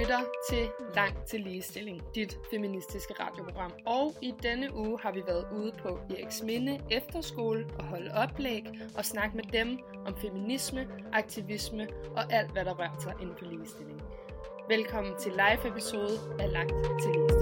[0.00, 0.20] lytter
[0.50, 3.72] til Langt til Ligestilling, dit feministiske radioprogram.
[3.86, 8.64] Og i denne uge har vi været ude på Eriksminde Efterskole og holde oplæg
[8.98, 13.44] og snakke med dem om feminisme, aktivisme og alt, hvad der rører sig inden for
[13.44, 14.02] ligestilling.
[14.68, 17.39] Velkommen til live episode af Langt til Ligestilling.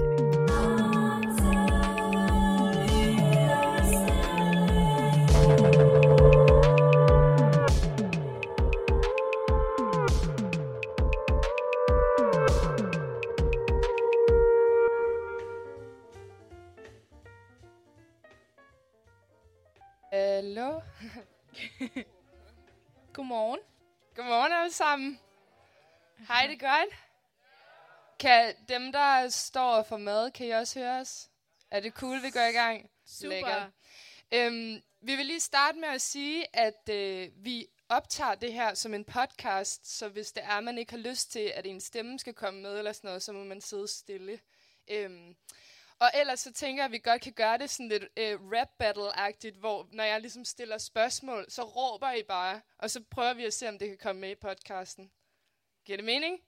[28.29, 31.29] Kan dem, der står får mad, kan I også høre os?
[31.71, 32.89] Er det cool, vi går i gang?
[33.05, 33.29] Super.
[33.29, 33.71] Lækkert.
[34.31, 38.93] Øhm, vi vil lige starte med at sige, at øh, vi optager det her som
[38.93, 42.33] en podcast, så hvis det er, man ikke har lyst til, at en stemme skal
[42.33, 44.39] komme med eller sådan noget, så må man sidde stille.
[44.87, 45.35] Øhm,
[45.99, 48.69] og ellers så tænker jeg, at vi godt kan gøre det sådan lidt øh, rap
[48.83, 53.45] battle-agtigt, hvor når jeg ligesom stiller spørgsmål, så råber I bare, og så prøver vi
[53.45, 55.11] at se, om det kan komme med i podcasten.
[55.85, 56.39] Giver det mening?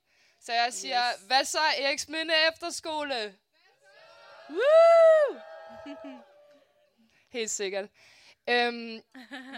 [0.45, 1.21] Så jeg siger, yes.
[1.27, 3.35] hvad så Eriks Minde Efterskole?
[4.49, 5.39] Woo!
[7.29, 7.89] Helt sikkert.
[8.49, 9.01] Øhm,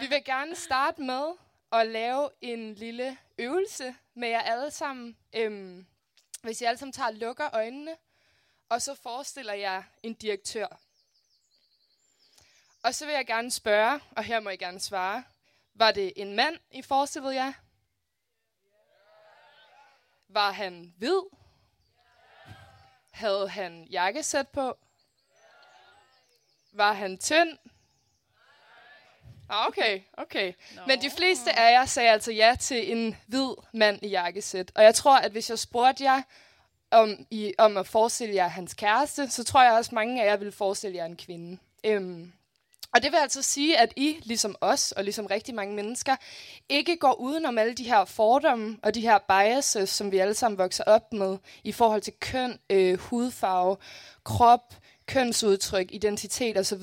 [0.00, 1.32] vi vil gerne starte med
[1.72, 5.16] at lave en lille øvelse med jer alle sammen.
[5.36, 5.86] Øhm,
[6.42, 7.96] hvis I alle sammen tager og lukker øjnene,
[8.68, 10.66] og så forestiller jeg en direktør.
[12.82, 15.24] Og så vil jeg gerne spørge, og her må I gerne svare,
[15.74, 17.52] var det en mand, I forestillede jer?
[20.34, 21.20] Var han hvid?
[23.10, 24.76] Havde han jakkesæt på?
[26.72, 27.58] Var han tynd?
[29.48, 30.52] Ah, okay, okay.
[30.76, 30.82] Nå.
[30.86, 34.72] Men de fleste af jer sagde altså ja til en hvid mand i jakkesæt.
[34.74, 36.22] Og jeg tror, at hvis jeg spurgte jer,
[36.90, 40.36] om, I, om at forestille jer hans kæreste, så tror jeg også, mange af jer
[40.36, 41.58] vil forestille jer en kvinde.
[41.84, 42.32] Øhm,
[42.94, 46.16] og det vil altså sige, at I, ligesom os, og ligesom rigtig mange mennesker,
[46.68, 50.58] ikke går udenom alle de her fordomme og de her biases, som vi alle sammen
[50.58, 53.76] vokser op med, i forhold til køn, øh, hudfarve,
[54.24, 54.74] krop,
[55.06, 56.82] kønsudtryk, identitet osv.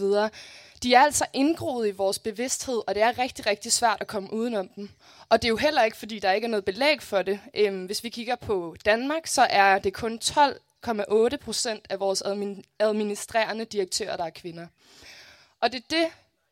[0.83, 4.33] De er altså indgroet i vores bevidsthed, og det er rigtig, rigtig svært at komme
[4.33, 4.89] udenom dem.
[5.29, 7.39] Og det er jo heller ikke, fordi der ikke er noget belæg for det.
[7.53, 12.61] Øhm, hvis vi kigger på Danmark, så er det kun 12,8 procent af vores admin-
[12.79, 14.67] administrerende direktører, der er kvinder.
[15.61, 16.07] Og det er det,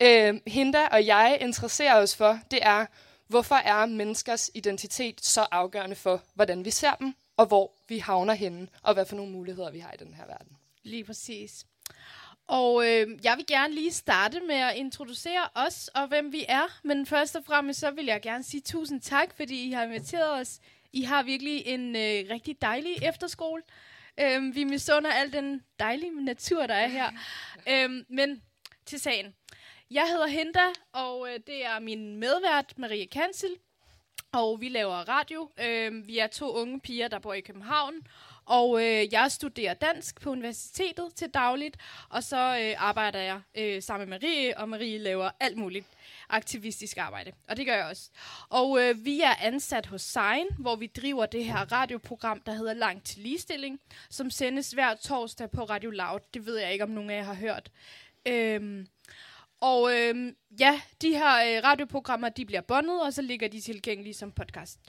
[0.08, 2.86] øh, Hinda og jeg interesserer os for, det er,
[3.28, 8.34] hvorfor er menneskers identitet så afgørende for, hvordan vi ser dem, og hvor vi havner
[8.34, 10.58] henne, og hvad for nogle muligheder vi har i den her verden.
[10.84, 11.66] Lige præcis.
[12.48, 16.80] Og øh, jeg vil gerne lige starte med at introducere os og hvem vi er.
[16.84, 20.42] Men først og fremmest så vil jeg gerne sige tusind tak, fordi I har inviteret
[20.42, 20.60] os.
[20.94, 23.62] I har virkelig en øh, rigtig dejlig efterskole.
[24.20, 27.10] Øh, vi misunder al den dejlige natur, der er her.
[27.72, 28.42] øh, men
[28.90, 29.34] til sagen.
[29.92, 33.50] Jeg hedder Hinda, og øh, det er min medvært Marie Kansel.
[34.32, 35.52] Og vi laver radio.
[35.64, 37.94] Øh, vi er to unge piger, der bor i København.
[38.46, 41.78] Og øh, jeg studerer dansk på universitetet til dagligt,
[42.10, 45.86] og så øh, arbejder jeg øh, sammen med Marie, og Marie laver alt muligt
[46.30, 47.32] aktivistisk arbejde.
[47.48, 48.10] Og det gør jeg også.
[48.50, 52.74] Og øh, vi er ansat hos Sign, hvor vi driver det her radioprogram, der hedder
[52.74, 53.80] Langt til Ligestilling,
[54.10, 56.20] som sendes hver torsdag på Radio Loud.
[56.34, 57.72] Det ved jeg ikke, om nogen af jer har hørt.
[58.30, 58.88] Øhm,
[59.62, 64.14] og øhm, ja, de her øh, radioprogrammer, de bliver bundet, og så ligger de tilgængelige
[64.14, 64.80] som podcast.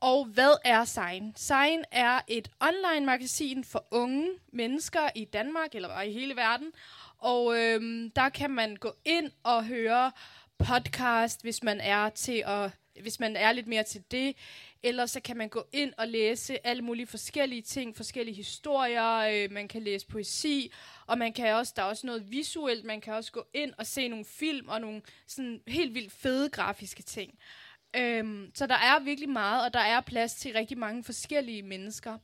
[0.00, 1.32] Og hvad er Sign?
[1.36, 6.72] Sign er et online-magasin for unge mennesker i Danmark, eller i hele verden.
[7.18, 10.12] Og øhm, der kan man gå ind og høre
[10.58, 12.70] podcast, hvis man er til at,
[13.00, 14.36] hvis man er lidt mere til det.
[14.82, 19.16] Ellers så kan man gå ind og læse alle mulige forskellige ting, forskellige historier.
[19.16, 20.72] Øh, man kan læse poesi,
[21.06, 22.84] og man kan også, der er også noget visuelt.
[22.84, 26.48] Man kan også gå ind og se nogle film og nogle sådan helt vildt fede
[26.50, 27.38] grafiske ting.
[27.96, 32.18] Øhm, så der er virkelig meget, og der er plads til rigtig mange forskellige mennesker.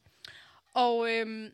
[0.75, 1.51] Og øhm,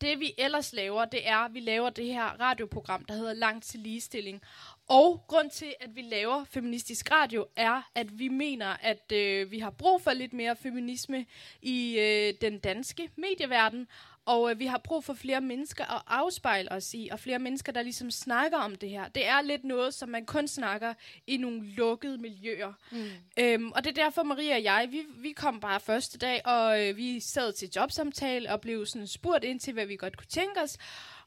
[0.00, 3.64] det vi ellers laver, det er, at vi laver det her radioprogram, der hedder Langt
[3.64, 4.42] til Ligestilling.
[4.88, 9.58] Og grund til, at vi laver feministisk radio, er, at vi mener, at øh, vi
[9.58, 11.26] har brug for lidt mere feminisme
[11.62, 13.88] i øh, den danske medieverden.
[14.26, 17.72] Og øh, vi har brug for flere mennesker at afspejle os i, og flere mennesker,
[17.72, 19.08] der ligesom snakker om det her.
[19.08, 20.94] Det er lidt noget, som man kun snakker
[21.26, 22.72] i nogle lukkede miljøer.
[22.90, 23.10] Mm.
[23.38, 26.82] Øhm, og det er derfor, Maria og jeg, vi, vi kom bare første dag, og
[26.82, 30.26] øh, vi sad til jobsamtale og blev sådan spurgt ind til, hvad vi godt kunne
[30.26, 30.78] tænke os.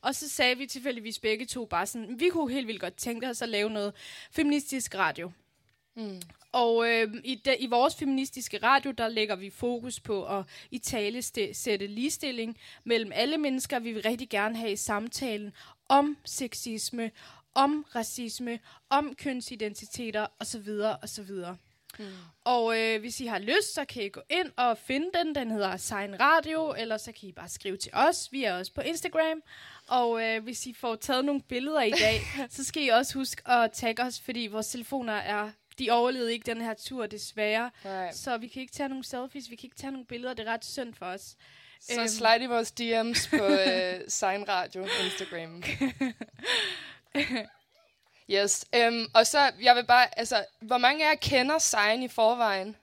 [0.02, 3.30] Og så sagde vi tilfældigvis begge to bare sådan, vi kunne helt vildt godt tænke
[3.30, 3.94] os at lave noget
[4.32, 5.32] feministisk radio.
[5.96, 6.22] Mm.
[6.52, 10.78] Og øh, i, de, i vores feministiske radio, der lægger vi fokus på at i
[10.78, 11.22] tale
[11.54, 13.80] sætte ligestilling mellem alle mennesker.
[13.80, 15.54] Vi vil rigtig gerne have i samtalen
[15.90, 17.12] om sexisme,
[17.54, 18.60] om racisme,
[18.90, 20.70] om kønsidentiteter osv.
[21.04, 21.32] osv.
[22.00, 22.06] Mm.
[22.44, 25.36] Og øh, hvis I har lyst, så kan I gå ind og finde den.
[25.36, 28.32] Den hedder Sign Radio, eller så kan I bare skrive til os.
[28.32, 29.42] Vi er også på Instagram.
[29.88, 32.22] Og øh, hvis I får taget nogle billeder i dag,
[32.56, 35.52] så skal I også huske at tagge os, fordi vores telefoner er...
[35.80, 37.72] De overlevede ikke den her tur, desværre.
[37.84, 38.12] Nej.
[38.12, 40.34] Så vi kan ikke tage nogle selfies, vi kan ikke tage nogle billeder.
[40.34, 41.36] Det er ret synd for os.
[41.82, 42.08] Så øhm.
[42.08, 45.64] slide i vores DM's på øh, Sign Radio Instagram.
[48.30, 48.66] Yes.
[48.88, 52.76] Um, og så, jeg vil bare, altså, hvor mange af jer kender Sign i forvejen?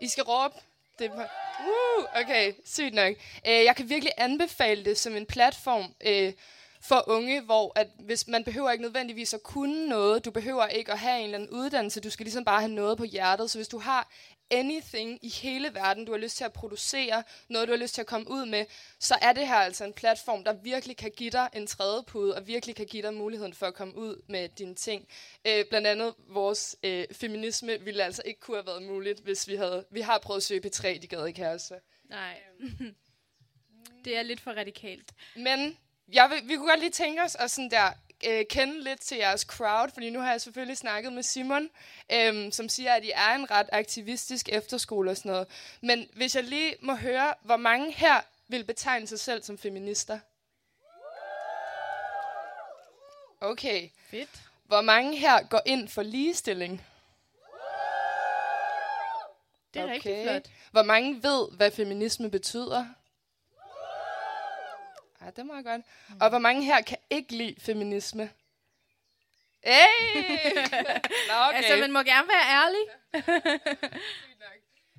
[0.00, 0.54] I skal råbe.
[0.98, 1.26] Det er
[1.60, 3.12] uh, okay, sygt nok.
[3.44, 6.32] Uh, jeg kan virkelig anbefale det som en platform uh,
[6.80, 10.92] for unge, hvor at hvis man behøver ikke nødvendigvis at kunne noget, du behøver ikke
[10.92, 13.50] at have en eller anden uddannelse, du skal ligesom bare have noget på hjertet.
[13.50, 14.08] Så hvis du har
[14.50, 18.00] anything i hele verden, du har lyst til at producere, noget du har lyst til
[18.00, 18.64] at komme ud med,
[18.98, 22.46] så er det her altså en platform, der virkelig kan give dig en trædepude, og
[22.46, 25.08] virkelig kan give dig muligheden for at komme ud med dine ting.
[25.44, 29.56] Øh, blandt andet vores øh, feminisme ville altså ikke kunne have været muligt, hvis vi
[29.56, 29.84] havde...
[29.90, 31.72] Vi har prøvet at søge P3, de gad ikke have os.
[32.04, 32.40] Nej.
[34.04, 35.12] det er lidt for radikalt.
[35.36, 35.78] Men
[36.12, 37.92] jeg vil, vi kunne godt lige tænke os at sådan der
[38.26, 41.70] øh, kende lidt til jeres crowd, fordi nu har jeg selvfølgelig snakket med Simon,
[42.12, 45.46] øh, som siger, at I er en ret aktivistisk efterskole og sådan noget.
[45.80, 50.18] Men hvis jeg lige må høre, hvor mange her vil betegne sig selv som feminister?
[53.40, 53.88] Okay.
[54.10, 54.28] Fedt.
[54.64, 56.84] Hvor mange her går ind for ligestilling?
[59.74, 59.94] Det er okay.
[59.94, 60.46] rigtig flot.
[60.70, 62.86] Hvor mange ved, hvad feminisme betyder?
[65.22, 65.82] Ja, det må jeg godt.
[66.08, 66.16] Mm.
[66.20, 68.30] Og hvor mange her kan ikke lide feminisme?
[69.64, 70.54] Hey!
[71.30, 71.56] Nå, okay.
[71.56, 72.84] Altså, man må gerne være ærlig.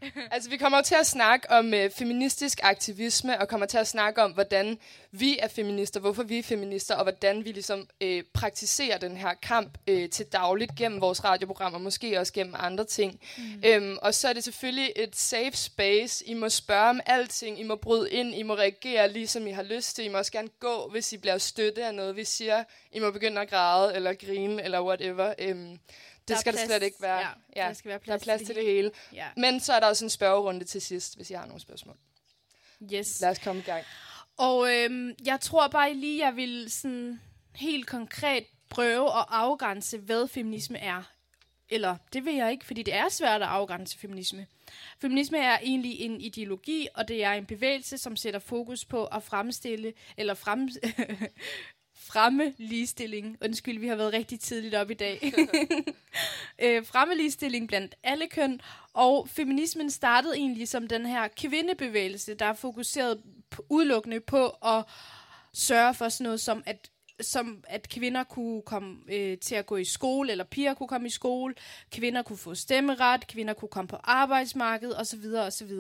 [0.32, 4.24] altså, vi kommer til at snakke om øh, feministisk aktivisme, og kommer til at snakke
[4.24, 4.78] om, hvordan
[5.12, 9.34] vi er feminister, hvorfor vi er feminister, og hvordan vi ligesom øh, praktiserer den her
[9.34, 13.20] kamp øh, til dagligt gennem vores radioprogram, og måske også gennem andre ting.
[13.38, 13.44] Mm.
[13.66, 16.26] Øhm, og så er det selvfølgelig et safe space.
[16.28, 19.64] I må spørge om alting, I må bryde ind, I må reagere ligesom I har
[19.64, 20.06] lyst til.
[20.06, 22.64] I må også gerne gå, hvis I bliver støttet af noget, vi siger.
[22.92, 25.34] I må begynde at græde, eller grine, eller whatever.
[25.40, 25.80] Øhm,
[26.30, 27.20] det skal plads, det slet ikke være.
[27.20, 28.76] Ja, ja, der skal være plads, der er plads til det hele.
[28.76, 28.92] hele.
[29.14, 29.28] Ja.
[29.38, 31.96] Men så er der også en spørgerunde til sidst, hvis I har nogle spørgsmål.
[32.94, 33.22] Yes.
[33.22, 33.86] Lad os komme i gang.
[34.38, 37.22] Og øhm, jeg tror bare lige, jeg vil sådan
[37.56, 41.04] helt konkret prøve at afgrænse, hvad feminisme er.
[41.70, 44.48] Eller det vil jeg ikke, fordi det er svært at afgrænse feminisme.
[45.00, 49.24] Feminisme er egentlig en ideologi, og det er en bevægelse, som sætter fokus på at
[49.24, 50.70] fremstille, eller frem,
[52.10, 53.38] fremme ligestilling.
[53.42, 55.34] Undskyld, vi har været rigtig tidligt op i dag.
[56.64, 58.62] øh, fremme ligestilling blandt alle køn.
[58.94, 63.22] Og feminismen startede egentlig som den her kvindebevægelse, der er fokuseret
[63.70, 64.84] udelukkende på at
[65.54, 66.90] sørge for sådan noget som, at
[67.22, 71.08] som at kvinder kunne komme øh, til at gå i skole, eller piger kunne komme
[71.08, 71.54] i skole,
[71.92, 75.26] kvinder kunne få stemmeret, kvinder kunne komme på arbejdsmarkedet osv.
[75.36, 75.72] osv.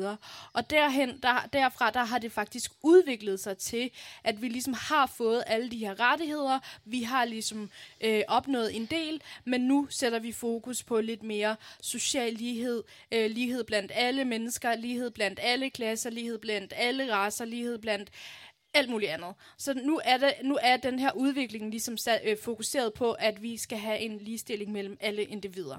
[0.54, 3.92] Og derhen, der, derfra der har det faktisk udviklet sig til,
[4.24, 7.70] at vi ligesom har fået alle de her rettigheder, vi har ligesom
[8.02, 13.32] øh, opnået en del, men nu sætter vi fokus på lidt mere social lighed, øh,
[13.32, 18.10] lighed blandt alle mennesker, lighed blandt alle klasser, lighed blandt alle raser, lighed blandt
[18.73, 19.33] alt muligt andet.
[19.57, 23.42] Så nu er, det, nu er den her udvikling ligesom sat, øh, fokuseret på, at
[23.42, 25.78] vi skal have en ligestilling mellem alle individer.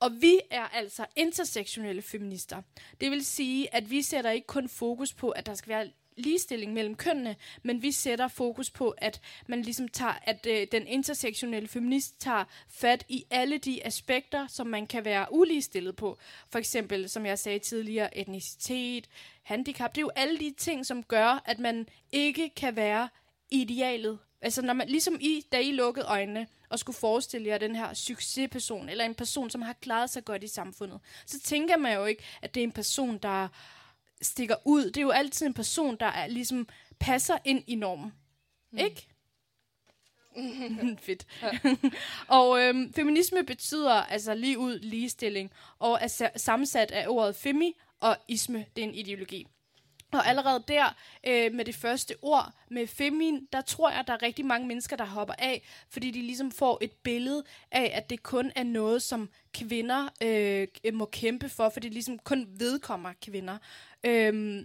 [0.00, 2.62] Og vi er altså intersektionelle feminister.
[3.00, 6.72] Det vil sige, at vi sætter ikke kun fokus på, at der skal være ligestilling
[6.72, 11.68] mellem kønnene, men vi sætter fokus på, at man ligesom tager, at øh, den intersektionelle
[11.68, 16.18] feminist tager fat i alle de aspekter, som man kan være uligestillet på.
[16.50, 19.08] For eksempel, som jeg sagde tidligere, etnicitet,
[19.42, 19.94] handicap.
[19.94, 23.08] Det er jo alle de ting, som gør, at man ikke kan være
[23.50, 24.18] idealet.
[24.40, 27.94] Altså, når man, ligesom I, da I lukkede øjnene og skulle forestille jer den her
[27.94, 32.04] succesperson, eller en person, som har klaret sig godt i samfundet, så tænker man jo
[32.04, 33.48] ikke, at det er en person, der
[34.22, 34.84] stikker ud.
[34.84, 36.68] Det er jo altid en person, der er, ligesom
[36.98, 38.12] passer ind i normen.
[38.72, 38.78] Mm.
[38.78, 39.08] Ikke?
[41.06, 41.26] Fedt.
[42.28, 48.16] og øhm, feminisme betyder altså lige ud ligestilling, og er sammensat af ordet femi og
[48.28, 49.46] isme, det er en ideologi.
[50.18, 50.94] Og allerede der,
[51.26, 54.96] øh, med det første ord, med femin, der tror jeg, der er rigtig mange mennesker,
[54.96, 59.02] der hopper af, fordi de ligesom får et billede af, at det kun er noget,
[59.02, 63.58] som kvinder øh, må kæmpe for, fordi det ligesom kun vedkommer kvinder.
[64.04, 64.64] Øh,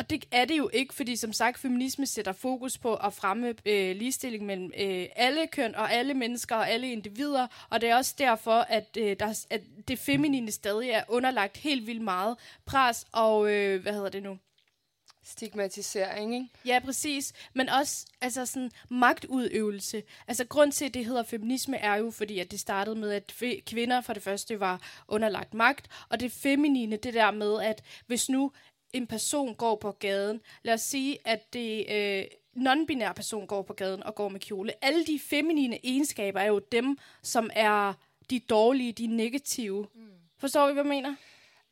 [0.00, 3.54] og det er det jo ikke, fordi som sagt, feminisme sætter fokus på at fremme
[3.66, 7.96] øh, ligestilling mellem øh, alle køn og alle mennesker og alle individer, og det er
[7.96, 13.06] også derfor, at, øh, der, at det feminine stadig er underlagt helt vildt meget pres
[13.12, 14.38] og, øh, hvad hedder det nu?
[15.24, 16.48] Stigmatisering, ikke?
[16.64, 17.32] Ja, præcis.
[17.54, 20.02] Men også altså sådan magtudøvelse.
[20.28, 23.32] Altså grund til, at det hedder feminisme, er jo fordi, at det startede med, at
[23.66, 28.28] kvinder for det første var underlagt magt, og det feminine, det der med, at hvis
[28.28, 28.52] nu
[28.92, 32.24] en person går på gaden, lad os sige, at det øh,
[32.56, 34.84] non-binær person går på gaden og går med kjole.
[34.84, 37.92] Alle de feminine egenskaber er jo dem, som er
[38.30, 39.86] de dårlige, de negative.
[39.94, 40.00] Mm.
[40.38, 41.14] Forstår vi, hvad jeg mener?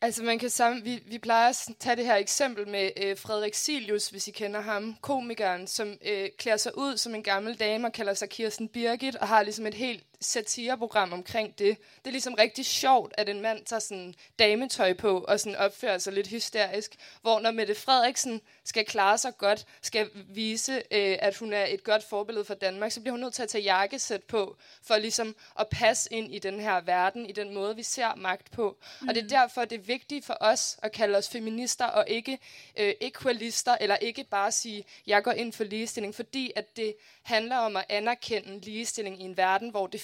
[0.00, 3.54] Altså man kan sammen, vi, vi plejer at tage det her eksempel med øh, Frederik
[3.54, 7.86] Silius, hvis I kender ham, komikeren, som øh, klæder sig ud som en gammel dame
[7.86, 11.78] og kalder sig Kirsten Birgit, og har ligesom et helt satireprogram omkring det.
[11.98, 15.98] Det er ligesom rigtig sjovt, at en mand tager sådan dametøj på og sådan opfører
[15.98, 21.36] sig lidt hysterisk, hvor når Mette Frederiksen skal klare sig godt, skal vise, øh, at
[21.36, 24.22] hun er et godt forbillede for Danmark, så bliver hun nødt til at tage jakkesæt
[24.22, 28.14] på, for ligesom at passe ind i den her verden, i den måde, vi ser
[28.14, 28.76] magt på.
[29.00, 29.08] Mm.
[29.08, 29.30] Og det er mm.
[29.30, 32.38] derfor, det er vigtigt for os at kalde os feminister og ikke
[32.76, 37.56] øh, equalister, eller ikke bare sige, jeg går ind for ligestilling, fordi at det handler
[37.56, 40.00] om at anerkende ligestilling i en verden, hvor det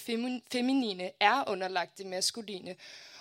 [0.53, 2.77] feminine er underlagt det maskuline.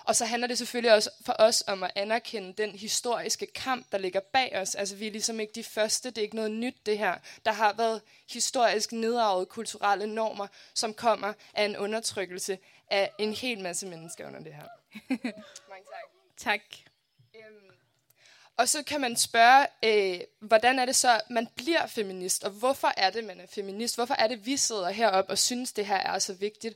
[0.05, 3.97] Og så handler det selvfølgelig også for os om at anerkende den historiske kamp, der
[3.97, 4.75] ligger bag os.
[4.75, 7.15] Altså vi er ligesom ikke de første, det er ikke noget nyt det her.
[7.45, 12.57] Der har været historisk nedarvede kulturelle normer, som kommer af en undertrykkelse
[12.89, 14.67] af en hel masse mennesker under det her.
[15.69, 15.85] Mange
[16.37, 16.61] tak.
[16.61, 16.61] Tak.
[18.57, 22.93] Og så kan man spørge, øh, hvordan er det så, man bliver feminist, og hvorfor
[22.98, 23.95] er det, man er feminist?
[23.95, 26.75] Hvorfor er det, vi sidder heroppe og synes, det her er så vigtigt?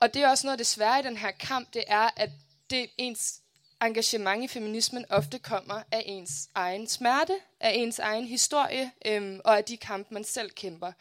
[0.00, 2.30] Og det er også noget af det svære i den her kamp, det er, at
[2.70, 3.40] det ens
[3.82, 9.56] engagement i feminismen ofte kommer af ens egen smerte, af ens egen historie, øh, og
[9.56, 10.92] af de kampe, man selv kæmper.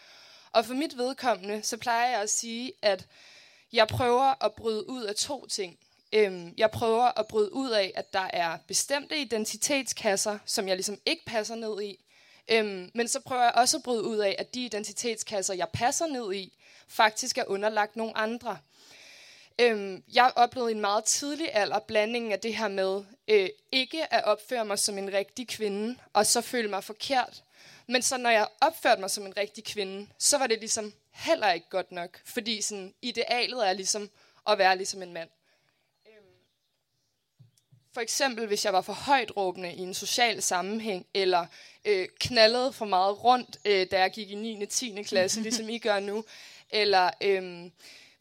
[0.51, 3.07] Og for mit vedkommende, så plejer jeg at sige, at
[3.74, 5.77] jeg prøver at bryde ud af to ting.
[6.13, 10.99] Øhm, jeg prøver at bryde ud af, at der er bestemte identitetskasser, som jeg ligesom
[11.05, 12.05] ikke passer ned i.
[12.51, 16.07] Øhm, men så prøver jeg også at bryde ud af, at de identitetskasser, jeg passer
[16.07, 18.57] ned i, faktisk er underlagt nogle andre.
[19.59, 24.13] Øhm, jeg oplevede i en meget tidlig alder blandingen af det her med øh, ikke
[24.13, 27.43] at opføre mig som en rigtig kvinde, og så føle mig forkert.
[27.87, 31.51] Men så når jeg opførte mig som en rigtig kvinde, så var det ligesom heller
[31.51, 32.21] ikke godt nok.
[32.25, 34.09] Fordi sådan, idealet er ligesom
[34.47, 35.29] at være ligesom en mand.
[37.97, 41.45] For eksempel, hvis jeg var for højt råbende i en social sammenhæng, eller
[41.85, 44.63] øh, knaldede for meget rundt, øh, da jeg gik i 9.
[44.63, 45.03] og 10.
[45.03, 46.23] klasse, ligesom I gør nu,
[46.69, 47.71] eller øh,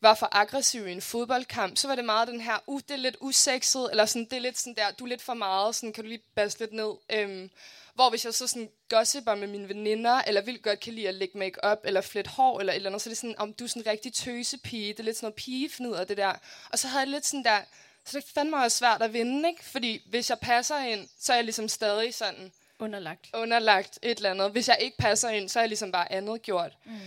[0.00, 2.97] var for aggressiv i en fodboldkamp, så var det meget den her, uh, det er
[2.97, 5.92] lidt usekset, eller sådan, det er lidt sådan der, du er lidt for meget, sådan,
[5.92, 6.92] kan du lige basse lidt ned.
[7.12, 7.49] Øh,
[7.95, 11.14] hvor hvis jeg så sådan gossiper med mine veninder, eller vildt godt kan lide at
[11.14, 13.64] lægge make op eller flet hår, eller eller andet, så er det sådan, om du
[13.64, 16.33] er sådan en rigtig tøsepige, det er lidt sådan noget pigefnider, det der.
[16.73, 17.61] Og så havde jeg lidt sådan der,
[18.07, 19.65] så det fandme også svært at vinde, ikke?
[19.65, 22.53] Fordi hvis jeg passer ind, så er jeg ligesom stadig sådan...
[22.79, 23.27] Underlagt.
[23.35, 24.51] Underlagt et eller andet.
[24.51, 26.73] Hvis jeg ikke passer ind, så er jeg ligesom bare andet gjort.
[26.85, 26.99] Mm.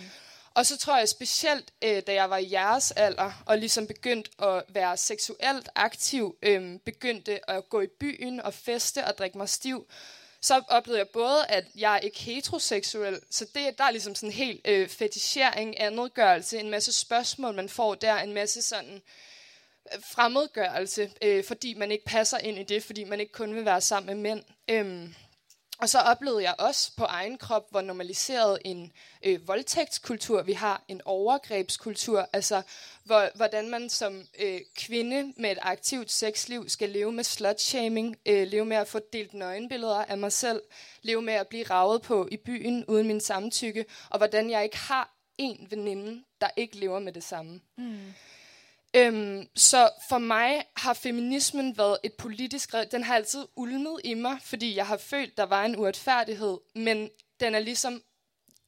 [0.53, 4.31] Og så tror jeg specielt, øh, da jeg var i jeres alder, og ligesom begyndte
[4.43, 9.49] at være seksuelt aktiv, øh, begyndte at gå i byen og feste og drikke mig
[9.49, 9.87] stiv,
[10.41, 14.29] så oplevede jeg både, at jeg er ikke heteroseksuel, så det, der er ligesom sådan
[14.29, 19.01] en helt øh, fetichering, andetgørelse, en masse spørgsmål, man får der, en masse sådan
[19.99, 23.81] fremmedgørelse, øh, fordi man ikke passer ind i det, fordi man ikke kun vil være
[23.81, 24.43] sammen med mænd.
[24.69, 25.15] Øhm,
[25.79, 28.91] og så oplevede jeg også på egen krop, hvor normaliseret en
[29.23, 32.61] øh, voldtægtskultur vi har, en overgrebskultur, altså
[33.03, 38.47] hvor, hvordan man som øh, kvinde med et aktivt sexliv skal leve med slutshaming, øh,
[38.47, 40.61] leve med at få delt nøgenbilleder af mig selv,
[41.01, 44.77] leve med at blive ravet på i byen uden min samtykke, og hvordan jeg ikke
[44.77, 47.61] har en veninde, der ikke lever med det samme.
[47.77, 48.13] Mm.
[48.93, 52.85] Øhm, så for mig har feminismen været et politisk red.
[52.85, 56.57] Den har altid ulmet i mig, fordi jeg har følt, der var en uretfærdighed.
[56.75, 58.03] Men den er ligesom,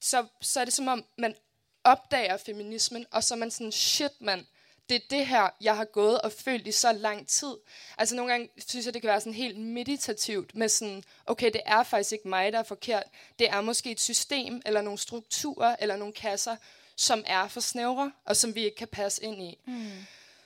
[0.01, 1.35] så, så er det som om, man
[1.83, 4.45] opdager feminismen, og så er man sådan, shit mand,
[4.89, 7.55] det er det her, jeg har gået og følt i så lang tid.
[7.97, 11.61] Altså nogle gange synes jeg, det kan være sådan helt meditativt med sådan, okay, det
[11.65, 13.03] er faktisk ikke mig, der er forkert.
[13.39, 16.55] Det er måske et system, eller nogle strukturer, eller nogle kasser,
[16.95, 19.57] som er for snævre, og som vi ikke kan passe ind i.
[19.65, 19.91] Mm.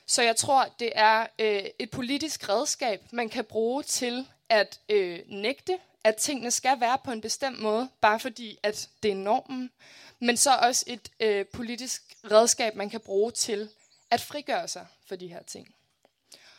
[0.06, 5.18] Så jeg tror, det er øh, et politisk redskab, man kan bruge til at øh,
[5.28, 9.70] nægte, at tingene skal være på en bestemt måde, bare fordi, at det er normen.
[10.18, 13.68] Men så også et øh, politisk redskab, man kan bruge til
[14.10, 15.74] at frigøre sig for de her ting.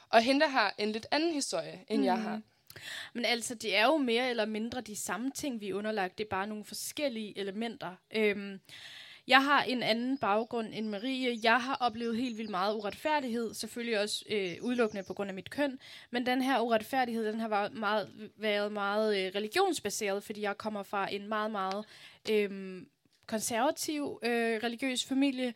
[0.09, 2.05] Og hende har en lidt anden historie, end mm.
[2.05, 2.41] jeg har.
[3.13, 6.17] Men altså, det er jo mere eller mindre de samme ting, vi er underlagt.
[6.17, 7.95] Det er bare nogle forskellige elementer.
[8.11, 8.59] Øhm,
[9.27, 11.39] jeg har en anden baggrund end Marie.
[11.43, 15.49] Jeg har oplevet helt vildt meget uretfærdighed, selvfølgelig også øh, udelukkende på grund af mit
[15.49, 15.79] køn,
[16.11, 20.83] men den her uretfærdighed, den har været meget, været meget øh, religionsbaseret, fordi jeg kommer
[20.83, 21.85] fra en meget, meget
[22.31, 22.81] øh,
[23.27, 25.53] konservativ øh, religiøs familie,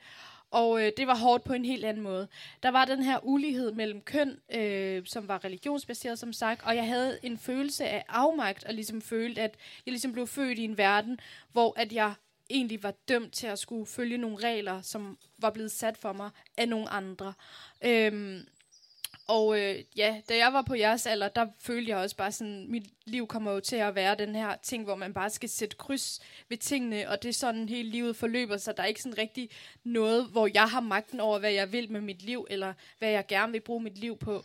[0.52, 2.28] og øh, det var hårdt på en helt anden måde.
[2.64, 6.88] Der var den her ulighed mellem køn, øh, som var religionsbaseret, som sagt, og jeg
[6.88, 10.78] havde en følelse af afmagt, og ligesom følte, at jeg ligesom blev født i en
[10.78, 11.20] verden,
[11.52, 12.14] hvor at jeg
[12.52, 16.30] egentlig var dømt til at skulle følge nogle regler, som var blevet sat for mig
[16.58, 17.34] af nogle andre.
[17.82, 18.46] Øhm,
[19.28, 22.66] og øh, ja, da jeg var på jeres alder, der følte jeg også bare sådan,
[22.70, 25.78] mit liv kommer jo til at være den her ting, hvor man bare skal sætte
[25.78, 29.18] kryds ved tingene, og det er sådan hele livet forløber, så der er ikke sådan
[29.18, 29.50] rigtig
[29.84, 33.28] noget, hvor jeg har magten over, hvad jeg vil med mit liv, eller hvad jeg
[33.28, 34.44] gerne vil bruge mit liv på.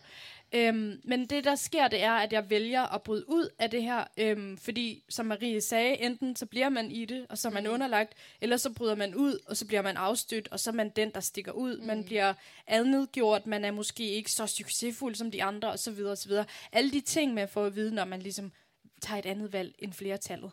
[0.56, 3.82] Øhm, men det, der sker, det er, at jeg vælger at bryde ud af det
[3.82, 7.52] her, øhm, fordi, som Marie sagde, enten så bliver man i det, og så er
[7.52, 7.70] man mm.
[7.70, 10.88] underlagt, eller så bryder man ud, og så bliver man afstødt, og så er man
[10.88, 11.78] den, der stikker ud.
[11.78, 11.86] Mm.
[11.86, 12.34] Man bliver
[12.66, 16.28] adnedgjort, man er måske ikke så succesfuld som de andre, og så videre, og så
[16.28, 16.44] videre.
[16.72, 18.52] Alle de ting, man får at vide, når man ligesom
[19.00, 20.50] tager et andet valg end flertallet.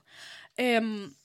[0.59, 1.15] Øhm,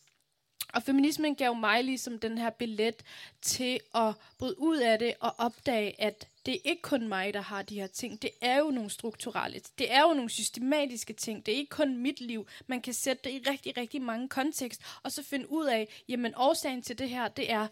[0.73, 3.03] og feminismen gav mig ligesom den her billet
[3.43, 7.41] til at bryde ud af det og opdage, at det er ikke kun mig, der
[7.41, 8.23] har de her ting.
[8.23, 11.47] Det er jo nogle strukturelle, det er jo nogle systematiske ting.
[11.47, 12.47] Det er ikke kun mit liv.
[12.67, 16.35] Man kan sætte det i rigtig, rigtig mange kontekst, og så finde ud af, jamen
[16.37, 17.67] årsagen til det her, det er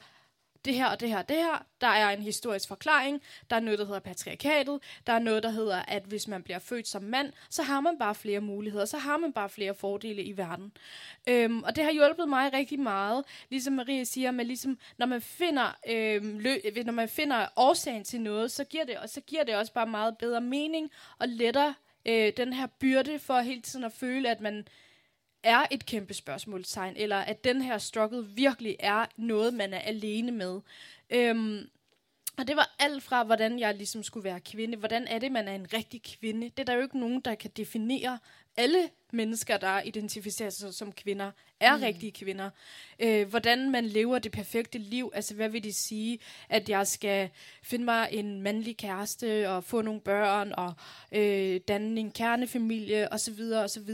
[0.66, 1.64] det her og det her og det her.
[1.80, 3.22] Der er en historisk forklaring.
[3.50, 4.80] Der er noget, der hedder patriarkatet.
[5.06, 7.98] Der er noget, der hedder, at hvis man bliver født som mand, så har man
[7.98, 8.84] bare flere muligheder.
[8.84, 10.72] Så har man bare flere fordele i verden.
[11.28, 13.24] Øhm, og det har hjulpet mig rigtig meget.
[13.50, 18.20] Ligesom Marie siger, men ligesom, når man finder, øhm, lø- når man finder årsagen til
[18.20, 21.72] noget, så giver, det, og så giver det også bare meget bedre mening og letter
[22.06, 24.66] øh, den her byrde for hele tiden at føle, at man
[25.46, 30.32] er et kæmpe spørgsmålstegn, eller at den her struggle virkelig er noget, man er alene
[30.32, 30.60] med.
[31.10, 31.68] Øhm,
[32.38, 34.78] og det var alt fra, hvordan jeg ligesom skulle være kvinde.
[34.78, 36.48] Hvordan er det, man er en rigtig kvinde?
[36.48, 38.18] Det er der jo ikke nogen, der kan definere
[38.56, 41.82] alle mennesker, der identificerer sig som kvinder, er mm.
[41.82, 42.50] rigtige kvinder.
[42.98, 45.10] Øh, hvordan man lever det perfekte liv.
[45.14, 47.30] Altså, hvad vil det sige, at jeg skal
[47.62, 50.72] finde mig en mandlig kæreste, og få nogle børn, og
[51.12, 53.90] øh, danne en kernefamilie, osv., osv.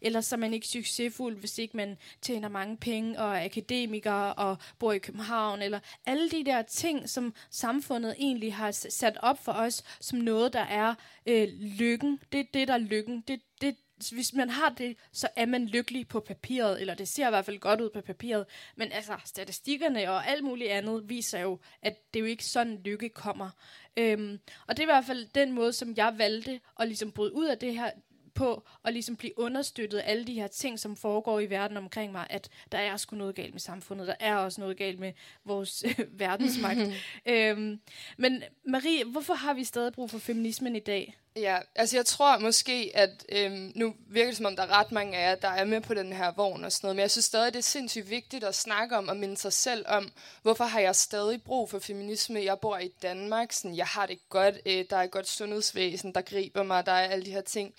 [0.00, 4.12] Ellers så er man ikke succesfuld, hvis ikke man tjener mange penge, og er akademiker,
[4.12, 9.44] og bor i København, eller alle de der ting, som samfundet egentlig har sat op
[9.44, 10.94] for os, som noget, der er
[11.26, 12.20] øh, lykken.
[12.32, 13.24] Det er det, der er lykken.
[13.28, 13.76] Det, det,
[14.12, 17.44] hvis man har det, så er man lykkelig på papiret, eller det ser i hvert
[17.44, 18.46] fald godt ud på papiret.
[18.76, 23.08] Men altså, statistikkerne og alt muligt andet viser jo, at det jo ikke sådan lykke
[23.08, 23.50] kommer.
[23.96, 27.34] Øhm, og det er i hvert fald den måde, som jeg valgte at ligesom bryde
[27.34, 27.90] ud af det her
[28.36, 32.12] på, og ligesom blive understøttet af alle de her ting, som foregår i verden omkring
[32.12, 35.12] mig, at der er sgu noget galt med samfundet, der er også noget galt med
[35.44, 35.84] vores
[36.22, 36.78] verdensmagt.
[37.26, 37.80] øhm,
[38.16, 41.16] men Marie, hvorfor har vi stadig brug for feminismen i dag?
[41.36, 44.92] Ja, altså jeg tror måske, at øhm, nu virker det som om, der er ret
[44.92, 47.10] mange af jer, der er med på den her vogn og sådan noget, men jeg
[47.10, 50.64] synes stadig, det er sindssygt vigtigt at snakke om og minde sig selv om, hvorfor
[50.64, 52.44] har jeg stadig brug for feminisme?
[52.44, 56.14] Jeg bor i Danmark, sådan, jeg har det godt, øh, der er et godt sundhedsvæsen,
[56.14, 57.74] der griber mig, der er alle de her ting.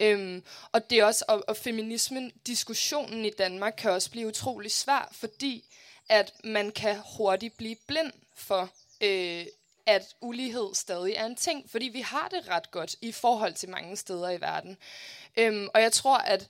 [0.00, 0.42] Øhm,
[0.72, 5.08] og det er også, og, og feminismen, diskussionen i Danmark kan også blive utrolig svær,
[5.12, 5.64] fordi
[6.08, 9.46] at man kan hurtigt blive blind for øh,
[9.88, 13.68] at ulighed stadig er en ting, fordi vi har det ret godt i forhold til
[13.68, 14.76] mange steder i verden.
[15.36, 16.48] Øhm, og jeg tror, at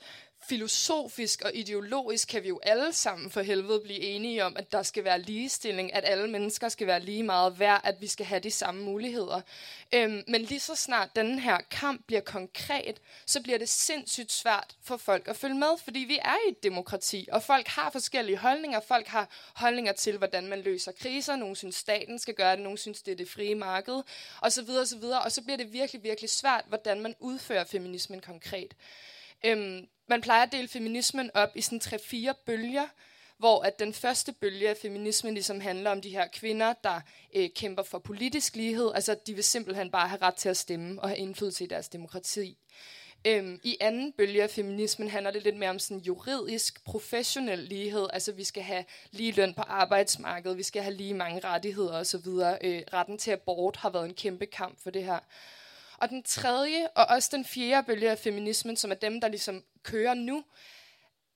[0.48, 4.82] filosofisk og ideologisk kan vi jo alle sammen for helvede blive enige om, at der
[4.82, 8.40] skal være ligestilling, at alle mennesker skal være lige meget værd, at vi skal have
[8.40, 9.40] de samme muligheder.
[9.94, 14.76] Øhm, men lige så snart den her kamp bliver konkret, så bliver det sindssygt svært
[14.82, 18.38] for folk at følge med, fordi vi er i et demokrati, og folk har forskellige
[18.38, 18.80] holdninger.
[18.80, 21.36] Folk har holdninger til, hvordan man løser kriser.
[21.36, 24.02] Nogle synes, staten skal gøre det, nogle synes, det er det frie marked,
[24.42, 24.70] osv.
[24.70, 25.04] osv.
[25.24, 28.74] Og så bliver det virkelig, virkelig svært, hvordan man udfører feminismen konkret.
[29.44, 32.86] Øhm, man plejer at dele feminismen op i sådan tre-fire bølger,
[33.38, 37.00] hvor at den første bølge af feminismen ligesom handler om de her kvinder, der
[37.34, 41.02] øh, kæmper for politisk lighed, altså de vil simpelthen bare have ret til at stemme
[41.02, 42.58] og have indflydelse i deres demokrati.
[43.24, 48.06] Øhm, I anden bølge af feminismen handler det lidt mere om sådan juridisk, professionel lighed,
[48.12, 52.28] altså vi skal have lige løn på arbejdsmarkedet, vi skal have lige mange rettigheder osv.
[52.60, 55.18] Øh, retten til abort har været en kæmpe kamp for det her.
[55.96, 59.64] Og den tredje, og også den fjerde bølge af feminismen, som er dem, der ligesom
[59.90, 60.44] kører nu,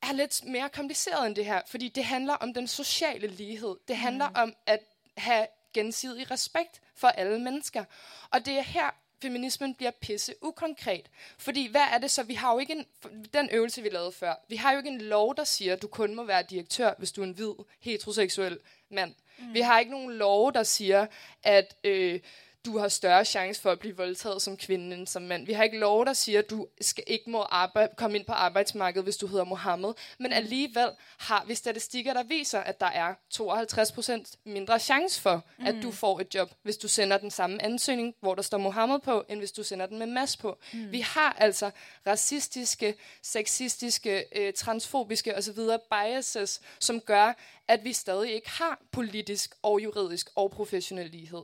[0.02, 3.76] er lidt mere kompliceret end det her, fordi det handler om den sociale lighed.
[3.88, 4.34] Det handler mm.
[4.36, 4.80] om at
[5.16, 7.84] have gensidig respekt for alle mennesker.
[8.30, 8.90] Og det er her,
[9.22, 11.10] feminismen bliver pisse ukonkret.
[11.38, 12.22] Fordi hvad er det så?
[12.22, 12.86] Vi har jo ikke en,
[13.34, 14.34] den øvelse, vi lavede før.
[14.48, 17.12] Vi har jo ikke en lov, der siger, at du kun må være direktør, hvis
[17.12, 19.14] du er en hvid, heteroseksuel mand.
[19.38, 19.54] Mm.
[19.54, 21.06] Vi har ikke nogen lov, der siger,
[21.42, 22.20] at øh,
[22.66, 25.46] du har større chance for at blive voldtaget som kvinde end som mand.
[25.46, 28.32] Vi har ikke lov, der siger, at du skal ikke må arbejde, komme ind på
[28.32, 29.92] arbejdsmarkedet, hvis du hedder Mohammed.
[30.18, 30.36] Men mm.
[30.36, 35.66] alligevel har vi statistikker, der viser, at der er 52% mindre chance for, mm.
[35.66, 35.92] at du mm.
[35.92, 39.38] får et job, hvis du sender den samme ansøgning, hvor der står Mohammed på, end
[39.38, 40.58] hvis du sender den med mass på.
[40.72, 40.92] Mm.
[40.92, 41.70] Vi har altså
[42.06, 45.58] racistiske, sexistiske, øh, transfobiske osv.
[45.90, 47.32] biases, som gør,
[47.68, 51.42] at vi stadig ikke har politisk og juridisk og professionel lighed.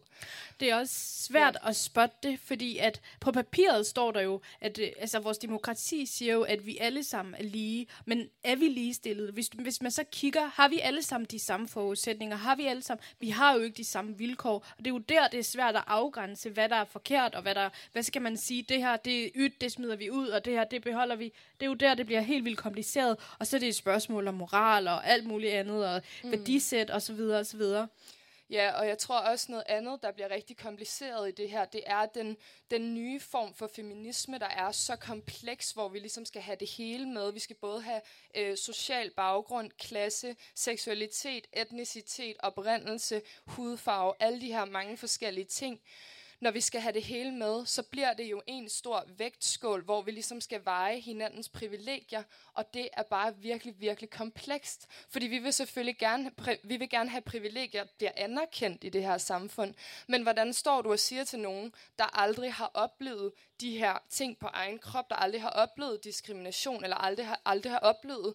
[0.61, 0.95] Det er også
[1.27, 1.69] svært ja.
[1.69, 6.07] at spotte det, fordi at på papiret står der jo, at øh, altså, vores demokrati
[6.07, 9.33] siger jo, at vi alle sammen er lige, men er vi ligestillet?
[9.33, 12.37] Hvis, hvis man så kigger, har vi alle sammen de samme forudsætninger?
[12.37, 13.05] Har vi alle sammen?
[13.21, 15.77] Vi har jo ikke de samme vilkår, og det er jo der, det er svært
[15.77, 18.97] at afgrænse, hvad der er forkert, og hvad der, hvad skal man sige, det her,
[18.97, 21.33] det er ydt, det smider vi ud, og det her, det beholder vi.
[21.61, 24.29] Det er jo der, det bliver helt vildt kompliceret, og så er det et spørgsmål
[24.29, 26.31] om moral og alt muligt andet, og mm.
[26.31, 27.89] værdisæt og så videre og så videre.
[28.51, 31.83] Ja, og jeg tror også noget andet, der bliver rigtig kompliceret i det her, det
[31.87, 32.37] er den,
[32.71, 36.69] den nye form for feminisme, der er så kompleks, hvor vi ligesom skal have det
[36.69, 37.33] hele med.
[37.33, 38.01] Vi skal både have
[38.35, 45.81] øh, social baggrund, klasse, seksualitet, etnicitet, oprindelse, hudfarve, alle de her mange forskellige ting
[46.41, 50.03] når vi skal have det hele med, så bliver det jo en stor vægtskål, hvor
[50.03, 52.23] vi ligesom skal veje hinandens privilegier,
[52.55, 54.87] og det er bare virkelig, virkelig komplekst.
[55.09, 56.31] Fordi vi vil selvfølgelig gerne,
[56.63, 59.75] vi vil gerne have privilegier, bliver anerkendt i det her samfund.
[60.07, 64.39] Men hvordan står du og siger til nogen, der aldrig har oplevet de her ting
[64.39, 68.35] på egen krop, der aldrig har oplevet diskrimination, eller aldrig har, aldrig har oplevet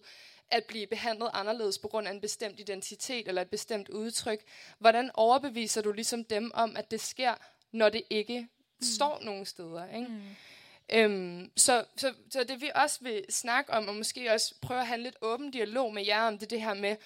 [0.50, 4.44] at blive behandlet anderledes på grund af en bestemt identitet eller et bestemt udtryk.
[4.78, 7.34] Hvordan overbeviser du ligesom dem om, at det sker,
[7.74, 8.86] når det ikke mm.
[8.86, 9.94] står nogen steder.
[9.94, 10.08] Ikke?
[10.08, 10.22] Mm.
[10.92, 14.86] Øhm, så, så, så det vi også vil snakke om, og måske også prøve at
[14.86, 16.96] have en lidt åben dialog med jer om, det det her med,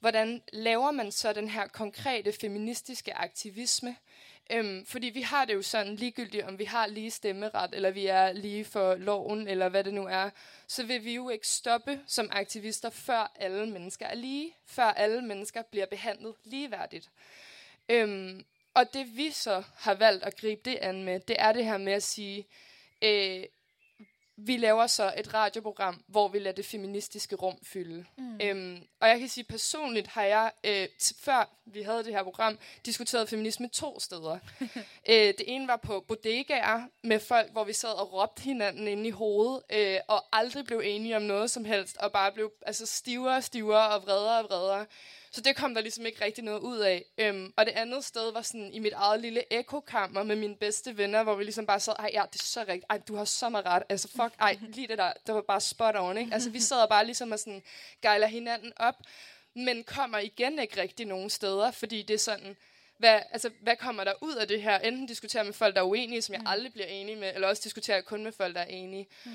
[0.00, 3.96] hvordan laver man så den her konkrete feministiske aktivisme?
[4.50, 8.06] Øhm, fordi vi har det jo sådan ligegyldigt, om vi har lige stemmeret, eller vi
[8.06, 10.30] er lige for loven, eller hvad det nu er,
[10.66, 15.22] så vil vi jo ikke stoppe som aktivister, før alle mennesker er lige, før alle
[15.22, 17.10] mennesker bliver behandlet ligeværdigt.
[17.88, 18.44] Øhm,
[18.78, 21.78] og det vi så har valgt at gribe det an med, det er det her
[21.78, 22.46] med at sige,
[23.02, 23.44] øh,
[24.40, 28.04] vi laver så et radioprogram, hvor vi lader det feministiske rum fylde.
[28.16, 28.40] Mm.
[28.42, 30.88] Øhm, og jeg kan sige, personligt har jeg, øh,
[31.20, 34.38] før vi havde det her program, diskuteret feminisme to steder.
[35.10, 39.06] øh, det ene var på bodegaer med folk, hvor vi sad og råbte hinanden ind
[39.06, 42.86] i hovedet, øh, og aldrig blev enige om noget som helst, og bare blev altså,
[42.86, 44.86] stivere og stivere og vredere og vredere.
[45.30, 47.04] Så det kom der ligesom ikke rigtig noget ud af.
[47.18, 50.96] Øhm, og det andet sted var sådan i mit eget lille ekokammer med mine bedste
[50.96, 53.24] venner, hvor vi ligesom bare sad, ej ja, det er så rigtigt, ej du har
[53.24, 56.34] så meget ret, altså fuck, ej lige det der, det var bare spot on, ikke?
[56.34, 57.62] Altså vi sad bare ligesom og sådan
[58.02, 58.96] gejler hinanden op,
[59.54, 62.56] men kommer igen ikke rigtig nogen steder, fordi det er sådan,
[62.98, 64.78] hvad, altså, hvad kommer der ud af det her?
[64.78, 66.46] Enten diskutere med folk, der er uenige, som jeg mm.
[66.46, 69.06] aldrig bliver enig med, eller også diskutere kun med folk, der er enige.
[69.24, 69.32] Mm.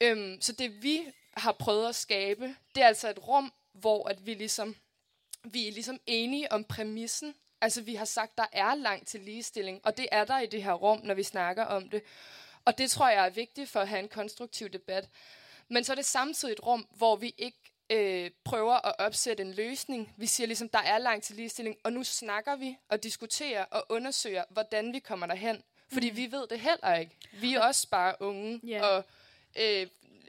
[0.00, 1.00] Øhm, så det vi
[1.36, 4.76] har prøvet at skabe, det er altså et rum, hvor at vi ligesom
[5.44, 7.34] vi er ligesom enige om præmissen.
[7.60, 10.62] Altså, vi har sagt, der er langt til ligestilling, og det er der i det
[10.62, 12.02] her rum, når vi snakker om det.
[12.64, 15.08] Og det tror jeg er vigtigt for at have en konstruktiv debat.
[15.68, 17.58] Men så er det samtidig et rum, hvor vi ikke
[17.90, 20.14] øh, prøver at opsætte en løsning.
[20.16, 23.86] Vi siger ligesom, der er langt til ligestilling, og nu snakker vi og diskuterer og
[23.88, 25.62] undersøger, hvordan vi kommer derhen.
[25.92, 26.16] Fordi mm.
[26.16, 27.16] vi ved det heller ikke.
[27.32, 28.88] Vi er også bare unge, yeah.
[28.88, 29.04] og
[29.56, 29.86] øh,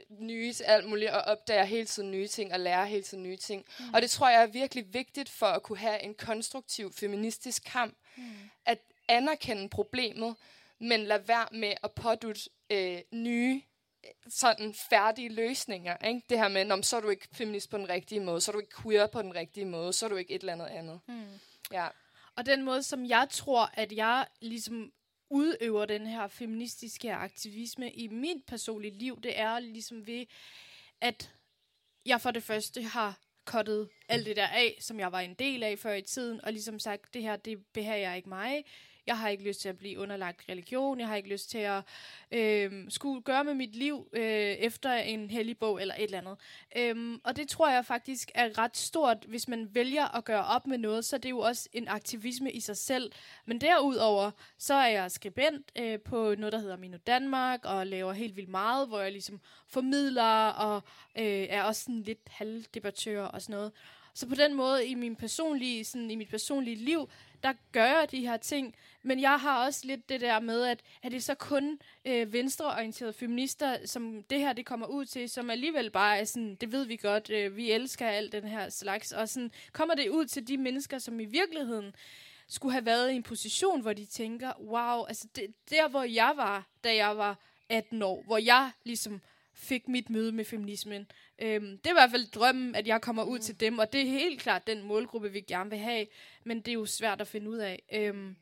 [0.08, 3.36] nye til alt muligt, og opdager hele tiden nye ting, og lærer hele tiden nye
[3.36, 3.64] ting.
[3.78, 3.94] Mm.
[3.94, 7.96] Og det tror jeg er virkelig vigtigt for at kunne have en konstruktiv feministisk kamp,
[8.16, 8.24] mm.
[8.66, 10.36] at anerkende problemet,
[10.78, 13.62] men lade være med at pådutte øh, nye
[14.28, 15.96] sådan færdige løsninger.
[15.96, 16.22] Ikke?
[16.28, 18.52] Det her med, om så er du ikke feminist på den rigtige måde, så er
[18.52, 21.00] du ikke queer på den rigtige måde, så er du ikke et eller andet andet.
[21.06, 21.24] Mm.
[21.72, 21.88] Ja.
[22.36, 24.92] Og den måde, som jeg tror, at jeg ligesom
[25.30, 30.26] udøver den her feministiske aktivisme i mit personlige liv, det er ligesom ved,
[31.00, 31.34] at
[32.06, 35.62] jeg for det første har kottet alt det der af, som jeg var en del
[35.62, 38.64] af før i tiden, og ligesom sagt, det her, det behager ikke mig.
[39.06, 41.00] Jeg har ikke lyst til at blive underlagt religion.
[41.00, 41.82] Jeg har ikke lyst til at
[42.32, 46.36] øh, skulle gøre med mit liv øh, efter en hellig bog eller et eller andet.
[46.76, 50.66] Øh, og det tror jeg faktisk er ret stort, hvis man vælger at gøre op
[50.66, 53.12] med noget, så det er jo også en aktivisme i sig selv.
[53.46, 58.12] Men derudover, så er jeg skribent øh, på noget, der hedder Mino Danmark, og laver
[58.12, 60.82] helt vildt meget, hvor jeg ligesom formidler og
[61.18, 63.72] øh, er også sådan lidt halvdebattør og sådan noget.
[64.16, 67.08] Så på den måde i min personlige, sådan, i mit personlige liv,
[67.42, 68.74] der gør jeg de her ting.
[69.02, 73.12] Men jeg har også lidt det der med, at er det så kun øh, venstreorienterede
[73.12, 76.84] feminister, som det her det kommer ud til, som alligevel bare er sådan, det ved
[76.84, 79.12] vi godt, øh, vi elsker alt den her slags.
[79.12, 81.94] Og sådan kommer det ud til de mennesker, som i virkeligheden
[82.48, 86.32] skulle have været i en position, hvor de tænker, wow, altså det, der hvor jeg
[86.36, 89.20] var, da jeg var 18 år, hvor jeg ligesom
[89.56, 91.06] fik mit møde med feminismen.
[91.38, 93.42] Øhm, det er i hvert fald drømmen, at jeg kommer ud mm.
[93.42, 96.06] til dem, og det er helt klart den målgruppe, vi gerne vil have,
[96.44, 97.82] men det er jo svært at finde ud af.
[97.92, 98.36] Øhm,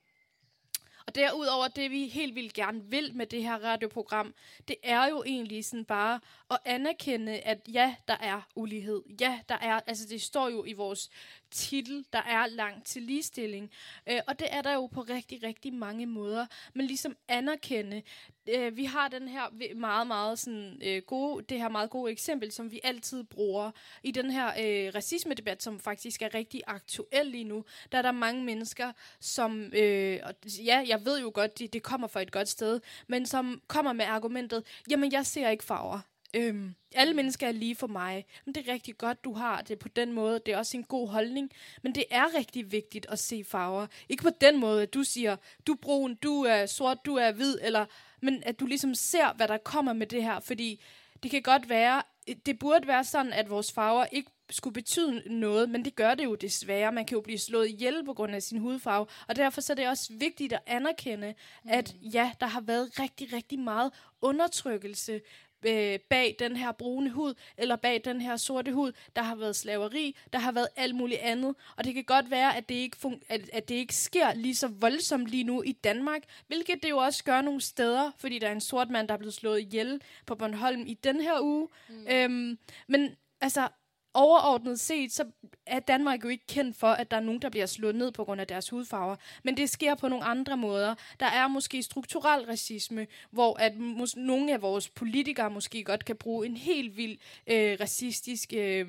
[1.06, 4.34] og derudover, det vi helt vildt gerne vil med det her radioprogram,
[4.68, 9.02] det er jo egentlig sådan bare at anerkende, at ja, der er ulighed.
[9.20, 11.10] Ja, der er, altså det står jo i vores
[11.54, 13.70] titel, der er langt til ligestilling.
[14.06, 16.46] Øh, og det er der jo på rigtig, rigtig mange måder.
[16.74, 18.02] Men ligesom anerkende,
[18.48, 22.52] øh, vi har den her meget, meget sådan, øh, gode, det her meget gode eksempel,
[22.52, 23.70] som vi altid bruger
[24.02, 27.64] i den her øh, racisme-debat, som faktisk er rigtig aktuel lige nu.
[27.92, 31.82] Der er der mange mennesker, som, øh, og ja, jeg ved jo godt, det, det
[31.82, 36.00] kommer fra et godt sted, men som kommer med argumentet, jamen jeg ser ikke farver.
[36.34, 38.26] Øhm, alle mennesker er lige for mig.
[38.44, 40.40] Men det er rigtig godt, du har det på den måde.
[40.46, 41.50] Det er også en god holdning.
[41.82, 43.86] Men det er rigtig vigtigt at se farver.
[44.08, 47.32] Ikke på den måde, at du siger, du er brun, du er sort, du er
[47.32, 47.86] hvid, eller,
[48.20, 50.40] men at du ligesom ser, hvad der kommer med det her.
[50.40, 50.80] Fordi
[51.22, 52.02] det kan godt være,
[52.46, 56.24] det burde være sådan, at vores farver ikke skulle betyde noget, men det gør det
[56.24, 56.92] jo desværre.
[56.92, 59.74] Man kan jo blive slået ihjel på grund af sin hudfarve, og derfor så er
[59.74, 61.70] det også vigtigt at anerkende, mm.
[61.72, 63.92] at ja, der har været rigtig, rigtig meget
[64.22, 65.20] undertrykkelse
[65.66, 68.92] øh, bag den her brune hud, eller bag den her sorte hud.
[69.16, 71.54] Der har været slaveri, der har været alt muligt andet.
[71.76, 72.96] Og det kan godt være, at det ikke,
[73.28, 76.98] at, at det ikke sker lige så voldsomt lige nu i Danmark, hvilket det jo
[76.98, 80.00] også gør nogle steder, fordi der er en sort mand, der er blevet slået ihjel
[80.26, 81.68] på Bornholm i den her uge.
[81.88, 82.06] Mm.
[82.10, 83.68] Øhm, men altså,
[84.14, 85.24] overordnet set, så
[85.66, 88.24] er Danmark jo ikke kendt for, at der er nogen, der bliver slået ned på
[88.24, 89.16] grund af deres hudfarver.
[89.42, 90.94] Men det sker på nogle andre måder.
[91.20, 93.72] Der er måske strukturel racisme, hvor at
[94.16, 98.86] nogle af vores politikere måske godt kan bruge en helt vild øh, racistisk øh,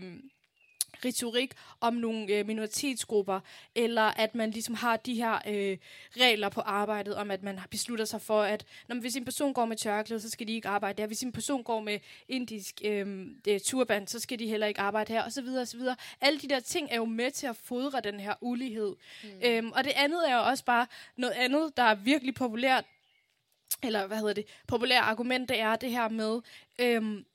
[1.05, 3.39] retorik om nogle øh, minoritetsgrupper,
[3.75, 5.77] eller at man ligesom har de her øh,
[6.17, 9.65] regler på arbejdet, om at man beslutter sig for, at når, hvis en person går
[9.65, 11.07] med tørklæde, så skal de ikke arbejde der.
[11.07, 15.25] Hvis en person går med indisk øh, turban, så skal de heller ikke arbejde her,
[15.25, 15.47] osv.
[15.61, 15.81] osv.
[16.21, 18.95] Alle de der ting er jo med til at fodre den her ulighed.
[19.23, 19.29] Mm.
[19.43, 22.85] Øhm, og det andet er jo også bare noget andet, der er virkelig populært,
[23.83, 26.41] eller hvad hedder det, populære argument, det er det her med,
[26.79, 27.25] øhm,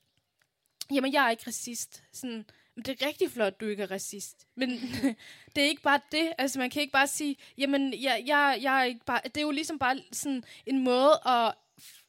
[0.92, 2.02] jamen jeg er ikke racist.
[2.12, 2.44] Sådan,
[2.82, 4.46] det er rigtig flot, du ikke er racist.
[4.54, 4.70] Men
[5.56, 6.32] det er ikke bare det.
[6.38, 9.20] Altså, man kan ikke bare sige, jamen, jeg, jeg, jeg er ikke bare...
[9.24, 11.54] Det er jo ligesom bare sådan en måde at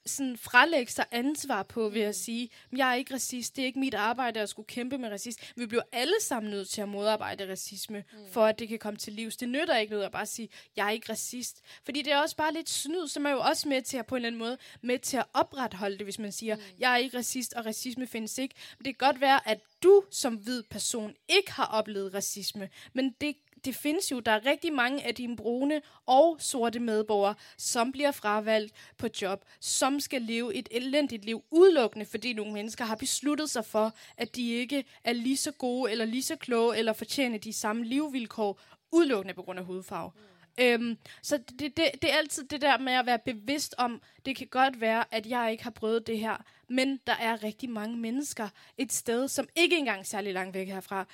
[0.05, 2.13] sådan frelægge sig ansvar på ved at mm.
[2.13, 5.53] sige, jeg er ikke racist, det er ikke mit arbejde at skulle kæmpe med racist.
[5.55, 8.19] Vi bliver alle sammen nødt til at modarbejde racisme, mm.
[8.31, 9.37] for at det kan komme til livs.
[9.37, 11.61] Det nytter ikke noget at bare sige, jeg er ikke racist.
[11.85, 14.15] Fordi det er også bare lidt snyd, som er jo også med til at på
[14.15, 16.61] en eller anden måde, med til at opretholde det, hvis man siger, mm.
[16.79, 18.55] jeg er ikke racist, og racisme findes ikke.
[18.77, 23.15] Men det kan godt være, at du som hvid person ikke har oplevet racisme, men
[23.21, 23.35] det
[23.65, 28.11] det findes jo, der er rigtig mange af dine brune og sorte medborgere, som bliver
[28.11, 33.49] fravalgt på job, som skal leve et elendigt liv udelukkende, fordi nogle mennesker har besluttet
[33.49, 37.37] sig for, at de ikke er lige så gode, eller lige så kloge, eller fortjener
[37.37, 38.59] de samme livvilkår,
[38.91, 40.11] udelukkende på grund af hudfarve.
[40.15, 40.21] Mm.
[40.57, 44.35] Øhm, så det, det, det er altid det der med at være bevidst om, det
[44.35, 47.97] kan godt være, at jeg ikke har prøvet det her, men der er rigtig mange
[47.97, 51.05] mennesker et sted, som ikke engang særlig langt væk herfra,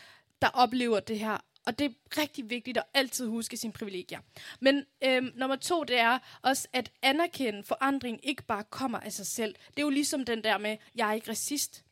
[0.41, 4.19] der oplever det her, og det er rigtig vigtigt at altid huske sine privilegier.
[4.59, 9.27] Men øhm, nummer to, det er også at anerkende, forandring ikke bare kommer af sig
[9.27, 9.55] selv.
[9.69, 11.83] Det er jo ligesom den der med, jeg er ikke racist.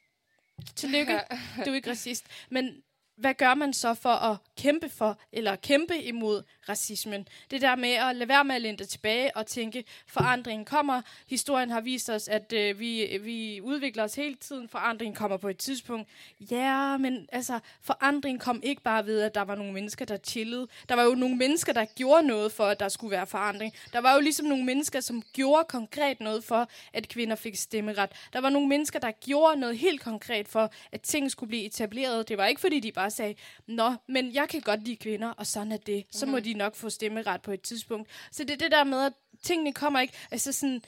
[0.75, 1.19] Tillykke,
[1.65, 2.25] du er ikke racist.
[2.49, 2.83] Men
[3.17, 7.27] hvad gør man så for at kæmpe for, eller kæmpe imod racismen?
[7.51, 11.01] Det der med at lade være med at lente tilbage og tænke, forandringen kommer.
[11.29, 14.69] Historien har vist os, at øh, vi, vi udvikler os hele tiden.
[14.69, 16.09] Forandringen kommer på et tidspunkt.
[16.51, 20.67] Ja, men altså, forandringen kom ikke bare ved, at der var nogle mennesker, der chillede.
[20.89, 23.73] Der var jo nogle mennesker, der gjorde noget for, at der skulle være forandring.
[23.93, 28.11] Der var jo ligesom nogle mennesker, som gjorde konkret noget for, at kvinder fik stemmeret.
[28.33, 32.29] Der var nogle mennesker, der gjorde noget helt konkret for, at ting skulle blive etableret.
[32.29, 33.35] Det var ikke, fordi de bare sagde,
[33.67, 36.05] nå, men jeg kan godt lide kvinder, og sådan er det.
[36.11, 36.31] Så mm-hmm.
[36.31, 36.43] må mhm.
[36.43, 38.09] de nok få stemmeret på et tidspunkt.
[38.31, 39.13] Så det er det der med, at
[39.43, 40.81] tingene kommer ikke, altså sådan,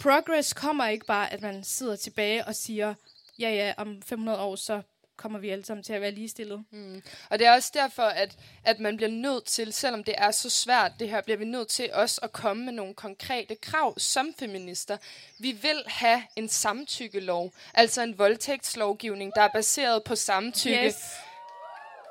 [0.00, 2.94] progress kommer ikke bare, at man sidder tilbage og siger,
[3.38, 4.82] ja ja, om 500 år, så
[5.18, 6.64] kommer vi alle sammen til at være ligestillet.
[6.70, 7.02] Mm.
[7.30, 10.50] Og det er også derfor, at, at man bliver nødt til, selvom det er så
[10.50, 14.34] svært, det her, bliver vi nødt til også at komme med nogle konkrete krav som
[14.38, 14.96] feminister.
[15.38, 20.86] Vi vil have en samtykkelov, altså en voldtægtslovgivning, der er baseret på samtykke.
[20.86, 20.94] Yes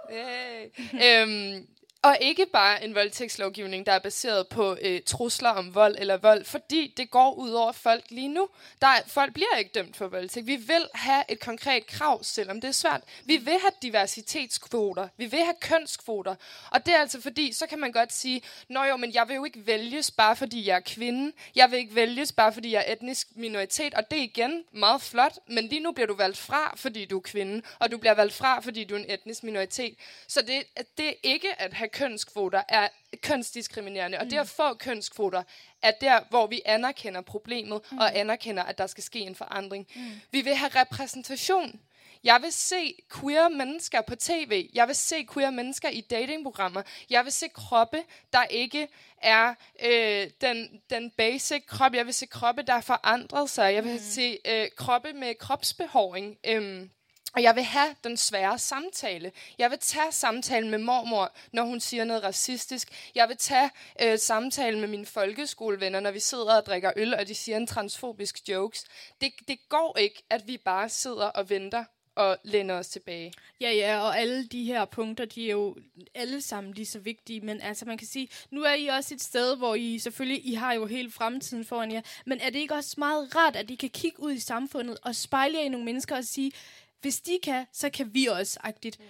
[0.08, 0.72] Hey.
[0.94, 1.68] øhm,
[2.02, 6.46] og ikke bare en voldtægtslovgivning, der er baseret på øh, trusler om vold eller vold,
[6.46, 8.50] fordi det går ud over folk lige nu.
[8.82, 10.48] Der er, folk bliver ikke dømt for voldtægt.
[10.48, 13.02] Vi vil have et konkret krav, selvom det er svært.
[13.26, 15.08] Vi vil have diversitetskvoter.
[15.18, 16.36] Vi vil have kønskvoter.
[16.72, 19.36] Og det er altså fordi, så kan man godt sige, Nå jo, men jeg vil
[19.36, 21.32] jo ikke vælges bare fordi jeg er kvinde.
[21.56, 23.94] Jeg vil ikke vælges bare fordi jeg er etnisk minoritet.
[23.94, 27.18] Og det er igen meget flot, men lige nu bliver du valgt fra, fordi du
[27.18, 27.62] er kvinde.
[27.80, 29.96] Og du bliver valgt fra, fordi du er en etnisk minoritet.
[30.28, 30.64] Så det,
[30.98, 32.88] det er ikke at have kønskvoter er
[33.22, 34.30] kønsdiskriminerende, og mm.
[34.30, 35.44] det at få kønskvoter
[35.82, 37.98] er der, hvor vi anerkender problemet mm.
[37.98, 39.88] og anerkender, at der skal ske en forandring.
[39.96, 40.02] Mm.
[40.32, 41.80] Vi vil have repræsentation.
[42.24, 44.70] Jeg vil se queer mennesker på tv.
[44.74, 46.82] Jeg vil se queer mennesker i datingprogrammer.
[47.10, 48.88] Jeg vil se kroppe, der ikke
[49.22, 49.54] er
[49.86, 51.94] øh, den, den basic krop.
[51.94, 53.74] Jeg vil se kroppe, der har forandret sig.
[53.74, 54.00] Jeg vil mm.
[54.00, 56.38] se øh, kroppe med kropsbehåring.
[56.48, 56.88] Øh,
[57.34, 59.32] og jeg vil have den svære samtale.
[59.58, 63.12] Jeg vil tage samtalen med mormor, når hun siger noget racistisk.
[63.16, 63.70] Jeg vil tage
[64.02, 67.68] øh, samtalen med mine folkeskolevenner, når vi sidder og drikker øl, og de siger en
[67.68, 68.86] transfobisk jokes.
[69.22, 71.84] Det, det går ikke, at vi bare sidder og venter
[72.18, 73.34] og lænder os tilbage.
[73.62, 75.76] Ja, ja, og alle de her punkter, de er jo
[76.16, 79.22] alle sammen lige så vigtige, men altså man kan sige, nu er I også et
[79.22, 82.74] sted, hvor I selvfølgelig, I har jo hele fremtiden foran jer, men er det ikke
[82.74, 85.86] også meget rart, at I kan kigge ud i samfundet og spejle jer i nogle
[85.86, 86.52] mennesker og sige,
[87.02, 89.00] hvis de kan, så kan vi også, agtigt.
[89.00, 89.06] Mm.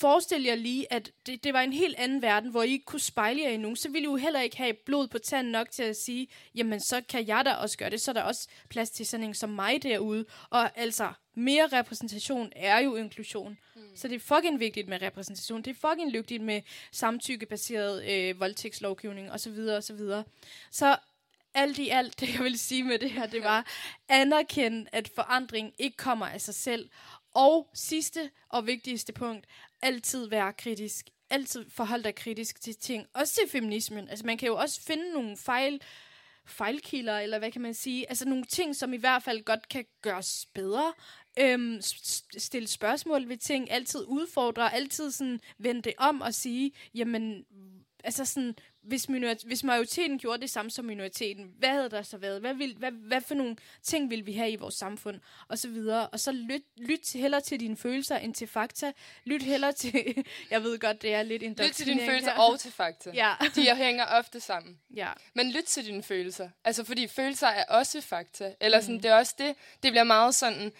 [0.00, 3.00] Forestil jer lige, at det, det var en helt anden verden, hvor I ikke kunne
[3.00, 5.70] spejle jer i nogen, så ville I jo heller ikke have blod på tanden nok
[5.70, 8.48] til at sige, jamen så kan jeg da også gøre det, så er der også
[8.68, 10.24] plads til sådan en som mig derude.
[10.50, 13.58] Og altså, mere repræsentation er jo inklusion.
[13.76, 13.82] Mm.
[13.94, 15.62] Så det er fucking vigtigt med repræsentation.
[15.62, 19.58] Det er fucking vigtigt med samtykkebaseret øh, voldtægtslovgivning osv.
[19.58, 20.00] osv.
[20.70, 20.96] Så
[21.54, 23.66] alt i alt, det jeg vil sige med det her, det var
[24.08, 26.90] anerkende, at forandring ikke kommer af sig selv.
[27.34, 29.46] Og sidste og vigtigste punkt,
[29.82, 31.10] altid være kritisk.
[31.30, 33.06] Altid forholde dig kritisk til ting.
[33.14, 34.08] Også til feminismen.
[34.08, 35.80] Altså man kan jo også finde nogle fejl,
[36.46, 38.08] fejlkilder, eller hvad kan man sige?
[38.08, 40.92] Altså nogle ting, som i hvert fald godt kan gøres bedre.
[41.38, 41.80] Øhm,
[42.38, 47.44] stille spørgsmål ved ting, altid udfordre, altid sådan vende det om og sige, jamen,
[48.04, 52.16] altså sådan, hvis, minori- hvis majoriteten gjorde det samme som minoriteten, hvad havde der så
[52.16, 52.40] været?
[52.40, 55.20] Hvad, vil, hvad, hvad for nogle ting vil vi have i vores samfund?
[55.48, 56.08] Og så videre.
[56.08, 58.92] Og så lyt, lyt heller til dine følelser end til fakta.
[59.24, 60.24] Lyt heller til...
[60.50, 62.38] jeg ved godt, det er lidt Lyt til dine følelser her.
[62.40, 63.10] og til fakta.
[63.14, 63.34] Ja.
[63.54, 64.78] De hænger ofte sammen.
[64.96, 65.08] Ja.
[65.34, 66.48] Men lyt til dine følelser.
[66.64, 68.54] Altså, fordi følelser er også fakta.
[68.60, 69.02] Eller sådan, mm.
[69.02, 69.54] det er også det.
[69.82, 70.72] Det bliver meget sådan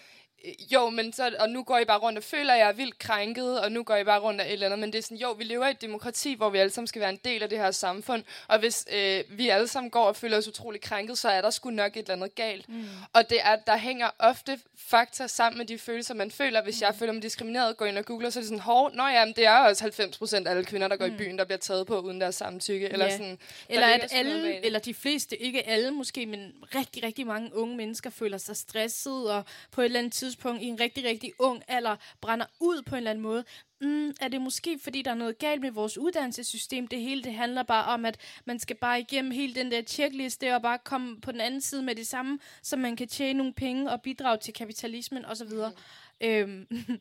[0.72, 2.98] jo, men så, og nu går I bare rundt og føler, at jeg er vildt
[2.98, 5.16] krænket, og nu går I bare rundt af et eller andet, men det er sådan,
[5.16, 7.48] jo, vi lever i et demokrati, hvor vi alle sammen skal være en del af
[7.48, 11.18] det her samfund, og hvis øh, vi alle sammen går og føler os utrolig krænket,
[11.18, 12.68] så er der sgu nok et eller andet galt.
[12.68, 12.86] Mm.
[13.12, 16.62] Og det er, der hænger ofte fakta sammen med de følelser, man føler.
[16.62, 16.98] Hvis jeg mm.
[16.98, 19.46] føler mig diskrimineret, går ind og googler, så er det sådan, hov, nå ja, det
[19.46, 21.14] er også 90 procent af alle kvinder, der går mm.
[21.14, 22.88] i byen, der bliver taget på uden deres samtykke.
[22.88, 23.18] Eller, yeah.
[23.18, 27.76] sådan, eller at alle, eller de fleste, ikke alle måske, men rigtig, rigtig mange unge
[27.76, 31.62] mennesker føler sig stresset, og på et eller andet tidspunkt i en rigtig, rigtig ung
[31.68, 33.44] alder brænder ud på en eller anden måde,
[33.80, 36.88] mm, er det måske, fordi der er noget galt med vores uddannelsessystem.
[36.88, 40.54] Det hele det handler bare om, at man skal bare igennem hele den der checkliste
[40.54, 43.52] og bare komme på den anden side med det samme, så man kan tjene nogle
[43.52, 45.48] penge og bidrage til kapitalismen osv.
[45.48, 46.26] Mm.
[46.26, 46.66] Øhm.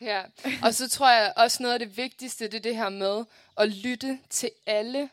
[0.00, 0.22] ja,
[0.62, 3.24] og så tror jeg også noget af det vigtigste, det er det her med
[3.56, 5.10] at lytte til alle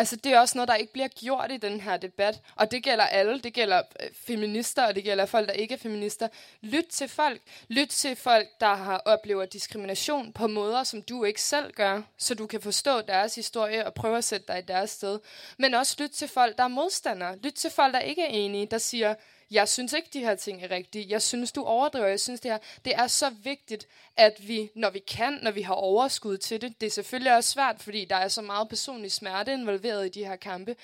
[0.00, 2.40] Altså, det er også noget, der ikke bliver gjort i den her debat.
[2.56, 3.40] Og det gælder alle.
[3.40, 6.28] Det gælder øh, feminister, og det gælder folk, der ikke er feminister.
[6.60, 7.40] Lyt til folk.
[7.68, 12.34] Lyt til folk, der har oplever diskrimination på måder, som du ikke selv gør, så
[12.34, 15.18] du kan forstå deres historie og prøve at sætte dig i deres sted.
[15.58, 17.36] Men også lyt til folk, der er modstandere.
[17.36, 19.14] Lyt til folk, der ikke er enige, der siger,
[19.50, 21.06] jeg synes ikke, de her ting er rigtige.
[21.08, 22.06] Jeg synes, du overdriver.
[22.06, 23.86] Jeg synes, det, her, det er så vigtigt,
[24.16, 27.50] at vi, når vi kan, når vi har overskud til det, det er selvfølgelig også
[27.50, 30.76] svært, fordi der er så meget personlig smerte involveret i de her kampe,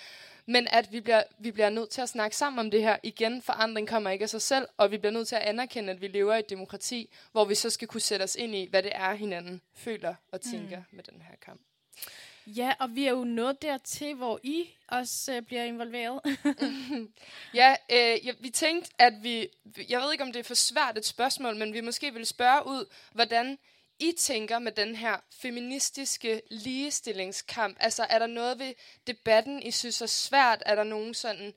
[0.46, 2.96] men at vi bliver, vi bliver nødt til at snakke sammen om det her.
[3.02, 6.00] Igen, forandring kommer ikke af sig selv, og vi bliver nødt til at anerkende, at
[6.00, 8.82] vi lever i et demokrati, hvor vi så skal kunne sætte os ind i, hvad
[8.82, 10.96] det er, hinanden føler og tænker mm.
[10.96, 11.60] med den her kamp.
[12.46, 16.20] Ja, og vi er jo nået dertil, hvor I også øh, bliver involveret.
[17.54, 19.48] ja, øh, ja, vi tænkte, at vi...
[19.88, 22.66] Jeg ved ikke, om det er for svært et spørgsmål, men vi måske vil spørge
[22.66, 23.58] ud, hvordan
[23.98, 27.76] I tænker med den her feministiske ligestillingskamp.
[27.80, 28.74] Altså, er der noget ved
[29.06, 30.62] debatten, I synes er svært?
[30.66, 31.54] Er der nogen sådan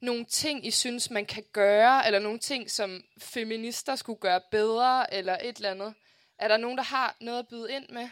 [0.00, 5.14] nogle ting, I synes, man kan gøre, eller nogle ting, som feminister skulle gøre bedre,
[5.14, 5.94] eller et eller andet?
[6.38, 8.08] Er der nogen, der har noget at byde ind med?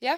[0.00, 0.14] Ja?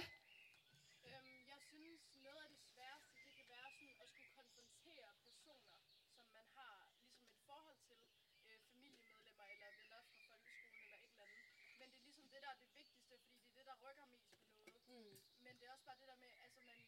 [1.05, 5.78] Øhm, jeg synes, noget af det sværeste, det kan være sådan at skulle konfrontere personer,
[6.14, 8.01] som man har ligesom et forhold til,
[8.49, 11.43] øh, familiemedlemmer eller venner fra folkeskolen eller et eller andet.
[11.78, 14.28] Men det er det, der er det vigtigste, fordi det er det, der rykker mest
[14.30, 14.83] på noget.
[14.89, 15.20] Mm.
[15.45, 16.78] Men det er også bare det der med, altså man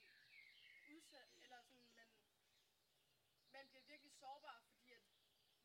[0.95, 2.09] udsat, eller sådan, man,
[3.57, 5.03] man bliver virkelig sårbar, fordi at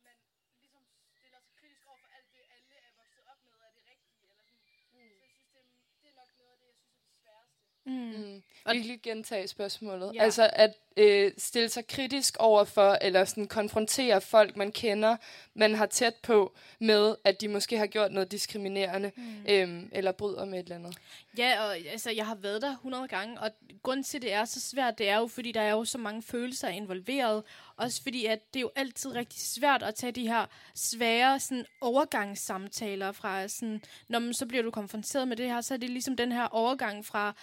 [0.08, 0.18] man
[0.62, 0.84] ligesom
[1.20, 4.22] stiller sig kritisk over for alt det, alle er vokset op med, er det rigtige,
[4.22, 4.60] eller sådan.
[4.92, 5.10] Mm.
[5.20, 5.70] Så jeg synes, det, er-
[6.02, 6.76] det er nok noget af det, jeg
[7.08, 7.44] synes er
[7.79, 8.32] det sværeste.
[8.32, 8.42] Mm.
[8.66, 10.12] Og lige gentage spørgsmålet.
[10.16, 10.24] Ja.
[10.24, 15.18] Altså at øh, stille sig kritisk over for, eller sådan konfrontere folk, man kender,
[15.54, 19.46] man har tæt på, med at de måske har gjort noget diskriminerende, mm.
[19.50, 20.98] øhm, eller bryder med et eller andet.
[21.38, 23.52] Ja, og altså, jeg har været der 100 gange, og
[23.84, 26.22] grunden til, det er så svært, det er jo, fordi der er jo så mange
[26.22, 27.44] følelser involveret.
[27.78, 31.66] Også fordi, at det er jo altid rigtig svært at tage de her svære sådan,
[31.82, 35.90] overgangssamtaler fra sådan, når man, så bliver du konfronteret med det her, så er det
[35.90, 37.36] ligesom den her overgang fra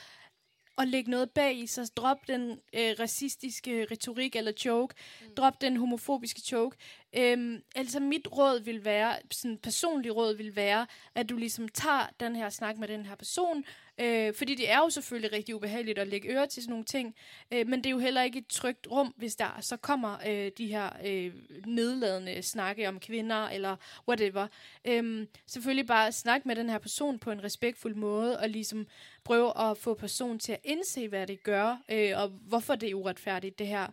[0.79, 1.87] at lægge noget bag i sig.
[1.97, 4.95] Drop den øh, racistiske retorik eller joke.
[5.21, 5.35] Mm.
[5.37, 6.77] Drop den homofobiske joke.
[7.17, 12.07] Øhm, altså mit råd vil være, sådan personlig råd vil være, at du ligesom tager
[12.21, 13.65] den her snak med den her person,
[13.99, 17.15] øh, fordi det er jo selvfølgelig rigtig ubehageligt at lægge øre til sådan nogle ting,
[17.51, 20.51] øh, men det er jo heller ikke et trygt rum, hvis der så kommer øh,
[20.59, 21.33] de her øh,
[21.67, 23.77] nedladende snakke om kvinder eller
[24.09, 24.47] whatever.
[24.85, 28.87] Øh, selvfølgelig bare snak med den her person på en respektfuld måde, og ligesom
[29.25, 32.95] prøve at få personen til at indse, hvad det gør, øh, og hvorfor det er
[32.95, 33.87] uretfærdigt, det her.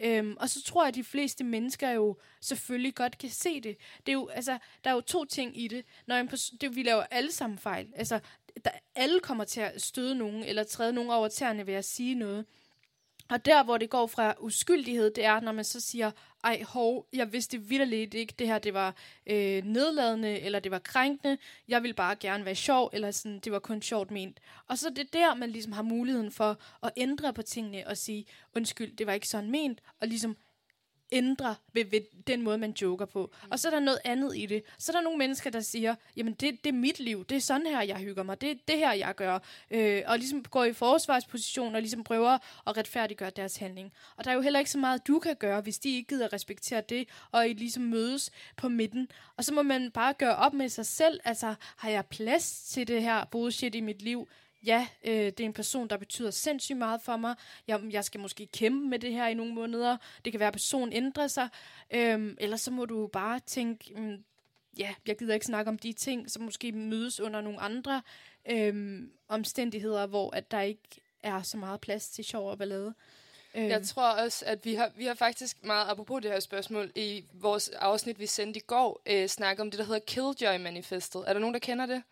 [0.00, 3.76] Øhm, og så tror jeg, at de fleste mennesker jo selvfølgelig godt kan se det.
[4.06, 5.84] det er jo, altså, der er jo to ting i det.
[6.06, 6.28] Når en
[6.60, 7.92] det, vi laver alle sammen fejl.
[7.96, 8.20] Altså,
[8.64, 12.14] der, alle kommer til at støde nogen, eller træde nogen over tæerne ved at sige
[12.14, 12.44] noget.
[13.28, 16.10] Og der, hvor det går fra uskyldighed, det er, når man så siger,
[16.44, 18.94] ej, hov, jeg vidste vidderligt ikke, det her det var
[19.26, 21.38] øh, nedladende, eller det var krænkende,
[21.68, 24.40] jeg vil bare gerne være sjov, eller sådan, det var kun sjovt ment.
[24.68, 27.96] Og så det er der, man ligesom har muligheden for at ændre på tingene og
[27.96, 28.26] sige,
[28.56, 30.36] undskyld, det var ikke sådan ment, og ligesom
[31.12, 33.30] ændre ved, ved den måde, man joker på.
[33.42, 33.50] Mm.
[33.50, 34.62] Og så er der noget andet i det.
[34.78, 37.40] Så er der nogle mennesker, der siger, jamen det, det er mit liv, det er
[37.40, 39.38] sådan her, jeg hygger mig, det er det her, jeg gør.
[39.70, 43.92] Øh, og ligesom går i forsvarsposition og ligesom prøver at retfærdiggøre deres handling.
[44.16, 46.32] Og der er jo heller ikke så meget, du kan gøre, hvis de ikke gider
[46.32, 49.08] respektere det, og I ligesom mødes på midten.
[49.36, 52.88] Og så må man bare gøre op med sig selv, altså har jeg plads til
[52.88, 54.28] det her bullshit i mit liv?
[54.66, 57.34] Ja, øh, det er en person, der betyder sindssygt meget for mig.
[57.68, 59.96] Jeg, jeg skal måske kæmpe med det her i nogle måneder.
[60.24, 61.48] Det kan være, at personen ændrer sig.
[61.90, 64.24] Øhm, eller så må du bare tænke, mm,
[64.78, 68.02] ja, jeg gider ikke snakke om de ting, som måske mødes under nogle andre
[68.50, 72.94] øhm, omstændigheder, hvor at der ikke er så meget plads til sjov og ballade.
[73.54, 76.92] Øhm, Jeg tror også, at vi har, vi har faktisk meget, apropos det her spørgsmål,
[76.94, 81.24] i vores afsnit, vi sendte i går, øh, snakket om det, der hedder Killjoy-manifestet.
[81.26, 82.02] Er der nogen, der kender det?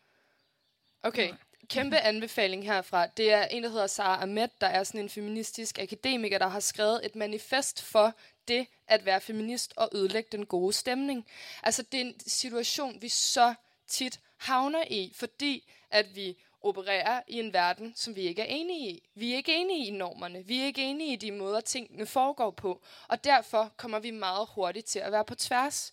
[1.03, 1.33] Okay,
[1.69, 3.07] kæmpe anbefaling herfra.
[3.07, 6.61] Det er en, der hedder Sara Ahmed, der er sådan en feministisk akademiker, der har
[6.61, 8.15] skrevet et manifest for
[8.49, 11.27] det at være feminist og ødelægge den gode stemning.
[11.63, 13.55] Altså, det er en situation, vi så
[13.89, 18.91] tit havner i, fordi at vi opererer i en verden, som vi ikke er enige
[18.91, 19.09] i.
[19.15, 20.47] Vi er ikke enige i normerne.
[20.47, 22.83] Vi er ikke enige i de måder, tingene foregår på.
[23.09, 25.93] Og derfor kommer vi meget hurtigt til at være på tværs.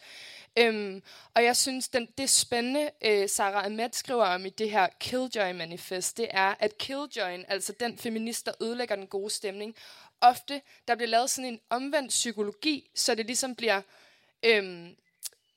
[0.58, 4.88] Øhm, og jeg synes, den, det spændende, øh, Sarah Ahmed skriver om i det her
[5.00, 9.76] Killjoy-manifest, det er, at Killjoyen, altså den feminist, der ødelægger den gode stemning,
[10.22, 13.82] ofte, der bliver lavet sådan en omvendt psykologi, så det ligesom bliver
[14.44, 14.96] øhm,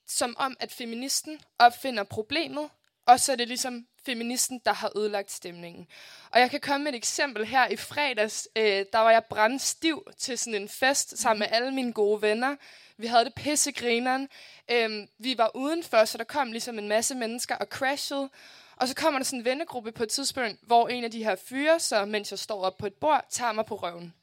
[0.06, 2.70] som om, at feministen opfinder problemet,
[3.06, 5.86] og så er det ligesom feministen, der har ødelagt stemningen.
[6.30, 8.48] Og jeg kan komme med et eksempel her i fredags.
[8.56, 12.56] Øh, der var jeg brændstiv til sådan en fest sammen med alle mine gode venner.
[12.96, 14.28] Vi havde det pissegrineren.
[14.70, 18.30] Øh, vi var udenfor, så der kom ligesom en masse mennesker og crashede.
[18.76, 21.36] Og så kommer der sådan en vennegruppe på et tidspunkt, hvor en af de her
[21.36, 24.14] fyre, så mens jeg står op på et bord, tager mig på røven.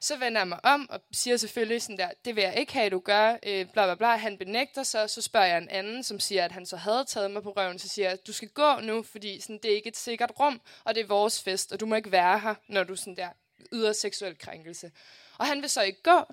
[0.00, 2.90] Så vender jeg mig om og siger selvfølgelig sådan der, det vil jeg ikke have,
[2.90, 4.16] du gør, øh, bla bla bla.
[4.16, 7.30] Han benægter sig, så spørger jeg en anden, som siger, at han så havde taget
[7.30, 7.78] mig på røven.
[7.78, 10.60] Så siger jeg, du skal gå nu, fordi sådan, det er ikke et sikkert rum,
[10.84, 13.28] og det er vores fest, og du må ikke være her, når du sådan der
[13.72, 14.90] yder seksuel krænkelse.
[15.38, 16.24] Og han vil så ikke gå,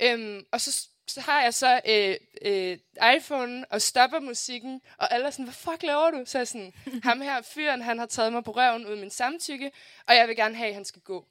[0.00, 2.78] øhm, og så så har jeg så øh, øh,
[3.16, 6.22] iPhone og stopper musikken, og alle er sådan, hvad fuck laver du?
[6.26, 6.72] Så er jeg sådan,
[7.02, 9.70] ham her fyren, han har taget mig på røven uden min samtykke,
[10.06, 11.26] og jeg vil gerne have, at han skal gå.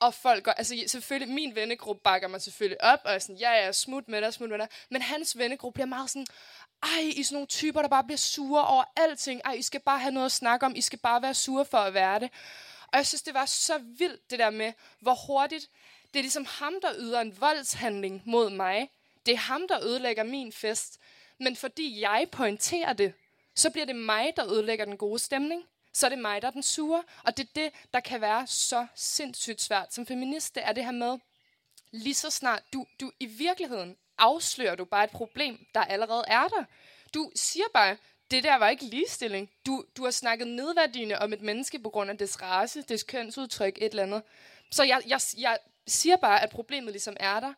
[0.00, 3.50] Og folk går, altså selvfølgelig, min vennegruppe bakker mig selvfølgelig op, og er sådan, ja,
[3.50, 4.68] jeg er smut med dig, smut med dig.
[4.90, 6.26] Men hans vennegruppe bliver meget sådan,
[6.82, 9.40] ej, I er sådan nogle typer, der bare bliver sure over alting.
[9.44, 10.76] Ej, I skal bare have noget at snakke om.
[10.76, 12.30] I skal bare være sure for at være det.
[12.92, 15.70] Og jeg synes, det var så vildt, det der med, hvor hurtigt
[16.12, 18.90] det er ligesom ham, der yder en voldshandling mod mig.
[19.26, 20.98] Det er ham, der ødelægger min fest.
[21.38, 23.14] Men fordi jeg pointerer det,
[23.54, 25.64] så bliver det mig, der ødelægger den gode stemning.
[25.96, 27.02] Så er det mig, der er den sure.
[27.24, 30.54] Og det er det, der kan være så sindssygt svært som feminist.
[30.54, 31.18] Det er det her med,
[31.90, 36.48] lige så snart du, du i virkeligheden afslører du bare et problem, der allerede er
[36.48, 36.64] der.
[37.14, 37.96] Du siger bare,
[38.30, 39.50] det der var ikke ligestilling.
[39.66, 43.78] Du, du har snakket nedværdigende om et menneske på grund af dets race, dets kønsudtryk,
[43.78, 44.22] et eller andet.
[44.70, 47.52] Så jeg, jeg, jeg siger bare, at problemet ligesom er der.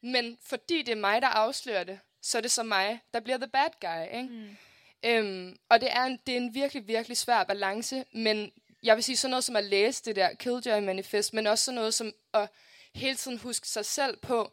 [0.00, 3.38] Men fordi det er mig, der afslører det, så er det så mig, der bliver
[3.38, 4.16] the bad guy.
[4.16, 4.34] Ikke?
[4.34, 4.56] Mm.
[5.04, 9.04] Øhm, og det er, en, det er en virkelig, virkelig svær balance, men jeg vil
[9.04, 12.12] sige sådan noget som at læse det der Killjoy Manifest, men også sådan noget som
[12.34, 12.48] at
[12.94, 14.52] hele tiden huske sig selv på,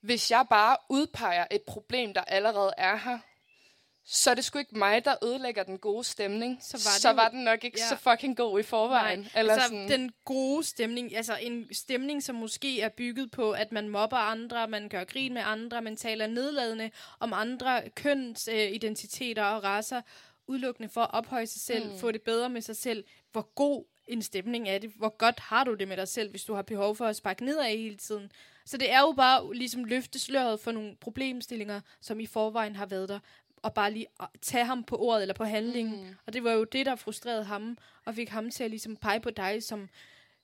[0.00, 3.18] hvis jeg bare udpeger et problem, der allerede er her,
[4.08, 6.58] så er det sgu ikke mig, der ødelægger den gode stemning.
[6.62, 7.88] Så var, så var den nok ikke ja.
[7.88, 9.18] så fucking god i forvejen.
[9.18, 9.88] Nej, eller altså sådan.
[9.88, 14.68] den gode stemning, altså en stemning, som måske er bygget på, at man mobber andre,
[14.68, 16.90] man gør grin med andre, man taler nedladende
[17.20, 20.00] om andre kønsidentiteter øh, og raser,
[20.46, 21.98] udelukkende for at ophøje sig selv, mm.
[21.98, 23.04] få det bedre med sig selv.
[23.32, 24.90] Hvor god en stemning er det?
[24.90, 27.44] Hvor godt har du det med dig selv, hvis du har behov for at sparke
[27.44, 28.32] nedad hele tiden?
[28.66, 32.86] Så det er jo bare ligesom løfte sløret for nogle problemstillinger, som i forvejen har
[32.86, 33.18] været der
[33.62, 34.06] og bare lige
[34.42, 36.06] tage ham på ordet eller på handlingen.
[36.06, 36.14] Mm.
[36.26, 39.20] Og det var jo det, der frustrerede ham, og fik ham til at ligesom pege
[39.20, 39.88] på dig som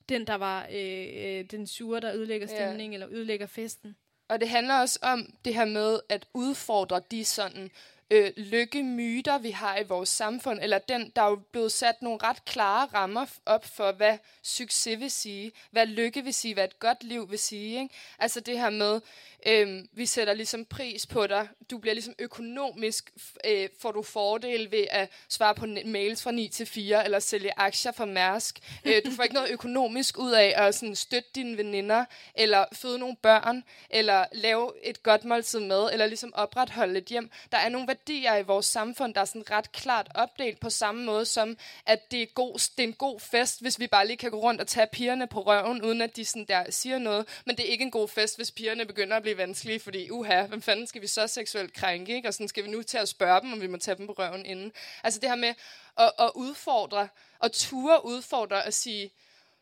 [0.09, 3.05] den, der var øh, øh, den sure, der ødelægger stemningen ja.
[3.05, 3.97] eller ødelægger festen.
[4.29, 7.71] Og det handler også om det her med at udfordre de sådan
[8.13, 12.19] øh, lykkemyter, vi har i vores samfund, eller den, der er jo blevet sat nogle
[12.23, 16.79] ret klare rammer op for, hvad succes vil sige, hvad lykke vil sige, hvad et
[16.79, 17.83] godt liv vil sige.
[17.83, 17.95] Ikke?
[18.19, 19.01] Altså det her med,
[19.47, 23.13] øh, vi sætter ligesom pris på dig, du bliver ligesom økonomisk,
[23.47, 27.51] øh, får du fordel ved at svare på mails fra 9 til 4, eller sælge
[27.57, 28.59] aktier fra Mærsk.
[28.85, 32.05] øh, du får ikke noget økonomisk ud af at sådan, støtte dine veninder,
[32.35, 37.31] eller føde nogle børn, eller lave et godt måltid med, eller ligesom opretholde et hjem.
[37.53, 41.05] Der er nogle værdier i vores samfund, der er sådan ret klart opdelt på samme
[41.05, 44.17] måde som, at det er, god, det er en god fest, hvis vi bare lige
[44.17, 47.29] kan gå rundt og tage pigerne på røven, uden at de sådan der siger noget.
[47.47, 50.47] Men det er ikke en god fest, hvis pigerne begynder at blive vanskelige, fordi uha,
[50.47, 52.29] hvem fanden skal vi så seksuelt krænke, ikke?
[52.29, 54.13] Og sådan skal vi nu til at spørge dem, om vi må tage dem på
[54.13, 54.73] røven inden.
[55.05, 55.55] Altså det her med
[55.99, 59.11] at, at udfordre, og ture udfordre og sige,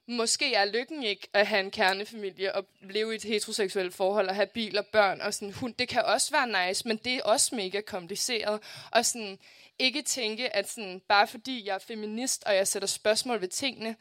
[0.07, 4.35] måske er lykken ikke at have en kernefamilie og leve i et heteroseksuelt forhold og
[4.35, 5.75] have bil og børn og sådan hund.
[5.75, 8.61] Det kan også være nice, men det er også mega kompliceret.
[8.91, 9.39] Og sådan
[9.79, 13.97] ikke tænke, at sådan, bare fordi jeg er feminist, og jeg sætter spørgsmål ved tingene,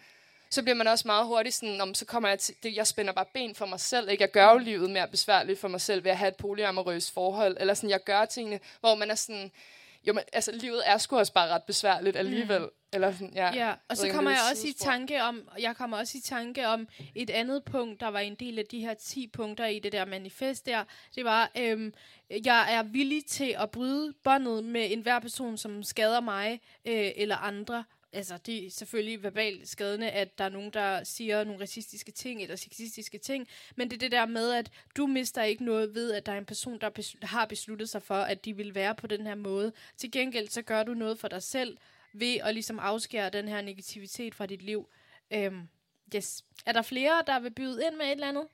[0.49, 3.13] så bliver man også meget hurtigt sådan, om så kommer jeg til, det, jeg spænder
[3.13, 4.21] bare ben for mig selv, ikke?
[4.21, 7.57] Jeg gør jo livet mere besværligt for mig selv ved at have et polyamorøst forhold,
[7.59, 9.51] eller sådan, jeg gør tingene, hvor man er sådan,
[10.07, 12.61] jo, men, altså, livet er sgu også bare ret besværligt alligevel.
[12.61, 12.69] Mm.
[12.93, 13.55] Eller sådan, ja.
[13.55, 16.87] ja, og så kommer jeg også i tanke om, jeg kommer også i tanke om
[17.15, 20.05] et andet punkt, der var en del af de her 10 punkter i det der
[20.05, 20.83] manifest der.
[21.15, 21.93] Det var, øhm,
[22.45, 27.35] jeg er villig til at bryde båndet med enhver person, som skader mig øh, eller
[27.35, 27.83] andre.
[28.13, 32.41] Altså, det er selvfølgelig verbalt skadende, at der er nogen, der siger nogle racistiske ting
[32.41, 36.11] eller sexistiske ting, men det er det der med, at du mister ikke noget ved,
[36.13, 38.95] at der er en person, der besl- har besluttet sig for, at de vil være
[38.95, 39.71] på den her måde.
[39.97, 41.77] Til gengæld, så gør du noget for dig selv,
[42.13, 44.89] ved at ligesom afskære den her negativitet fra dit liv.
[45.31, 45.69] Øhm,
[46.15, 46.45] yes.
[46.65, 48.47] Er der flere, der vil byde ind med et eller andet?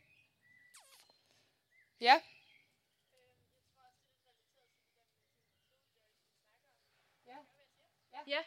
[2.01, 2.21] Ja.
[7.27, 7.37] Ja.
[8.27, 8.41] Ja.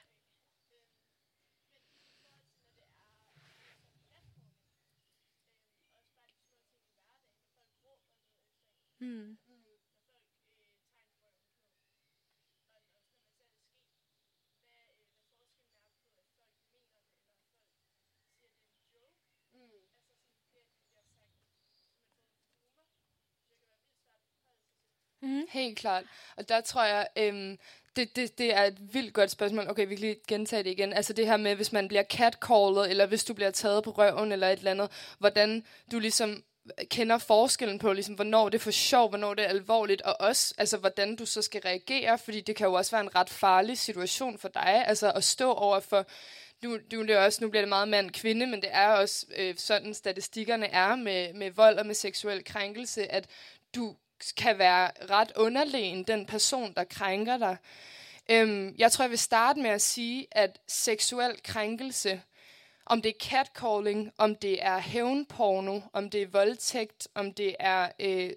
[9.01, 9.39] Hmm.
[25.23, 25.43] Mm.
[25.51, 26.05] Helt klart.
[26.37, 27.59] Og der tror jeg, øhm,
[27.97, 29.69] det, det, det er et vildt godt spørgsmål.
[29.69, 30.93] Okay, vi kan lige gentage det igen.
[30.93, 34.33] Altså det her med, hvis man bliver catcallet, eller hvis du bliver taget på røven,
[34.33, 36.43] eller et eller andet, hvordan du ligesom
[36.91, 40.55] kender forskellen på, ligesom, hvornår det er for sjov, hvornår det er alvorligt, og også,
[40.59, 43.79] altså, hvordan du så skal reagere, fordi det kan jo også være en ret farlig
[43.79, 46.07] situation for dig, altså at stå over for,
[46.63, 49.95] nu, nu, det også, nu bliver det meget mand-kvinde, men det er også øh, sådan,
[49.95, 53.27] statistikkerne er med, med vold og med seksuel krænkelse, at
[53.75, 53.97] du
[54.37, 57.57] kan være ret underlegen, den person, der krænker dig.
[58.31, 62.23] Øhm, jeg tror, jeg vil starte med at sige, at seksuel krænkelse,
[62.87, 67.89] om det er catcalling, om det er hævnporno, om det er voldtægt, om det er
[68.01, 68.31] øh,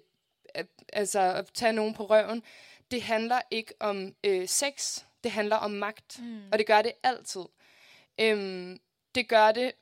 [0.92, 2.42] altså at tage nogen på røven,
[2.90, 6.18] det handler ikke om øh, sex, det handler om magt.
[6.18, 6.42] Mm.
[6.52, 7.44] Og det gør det altid.
[8.20, 8.80] Øhm,
[9.14, 9.72] det gør det,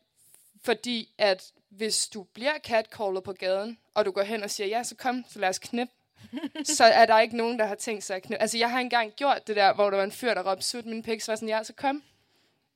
[0.62, 4.82] fordi at hvis du bliver catcallet på gaden, og du går hen og siger, ja,
[4.82, 5.92] så kom, så lad os knippe,
[6.64, 8.42] så er der ikke nogen, der har tænkt sig at knippe.
[8.42, 10.86] Altså, jeg har engang gjort det der, hvor der var en fyr, der råbte, sut
[10.86, 12.02] min pik, så var sådan, ja, så kom.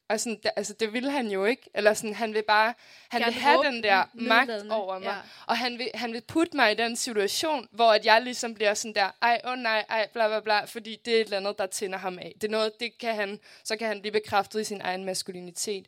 [0.09, 1.71] Og sådan, det, altså, det vil han jo ikke.
[1.75, 2.75] Eller sådan, han vil bare,
[3.09, 4.75] han Gerne vil have den der magt nedladende.
[4.77, 5.07] over mig.
[5.07, 5.17] Ja.
[5.47, 8.75] Og han vil, han vil putte mig i den situation, hvor at jeg ligesom bliver
[8.75, 11.37] sådan der, ej, åh oh nej, ej, bla bla bla, fordi det er et eller
[11.37, 12.33] andet, der tænder ham af.
[12.41, 15.87] Det er noget, det kan han, så kan han blive bekræftet i sin egen maskulinitet.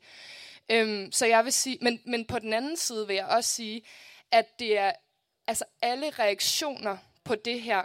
[0.71, 3.83] Øhm, så jeg vil sige, men, men på den anden side vil jeg også sige,
[4.31, 4.93] at det er,
[5.47, 7.85] altså alle reaktioner på det her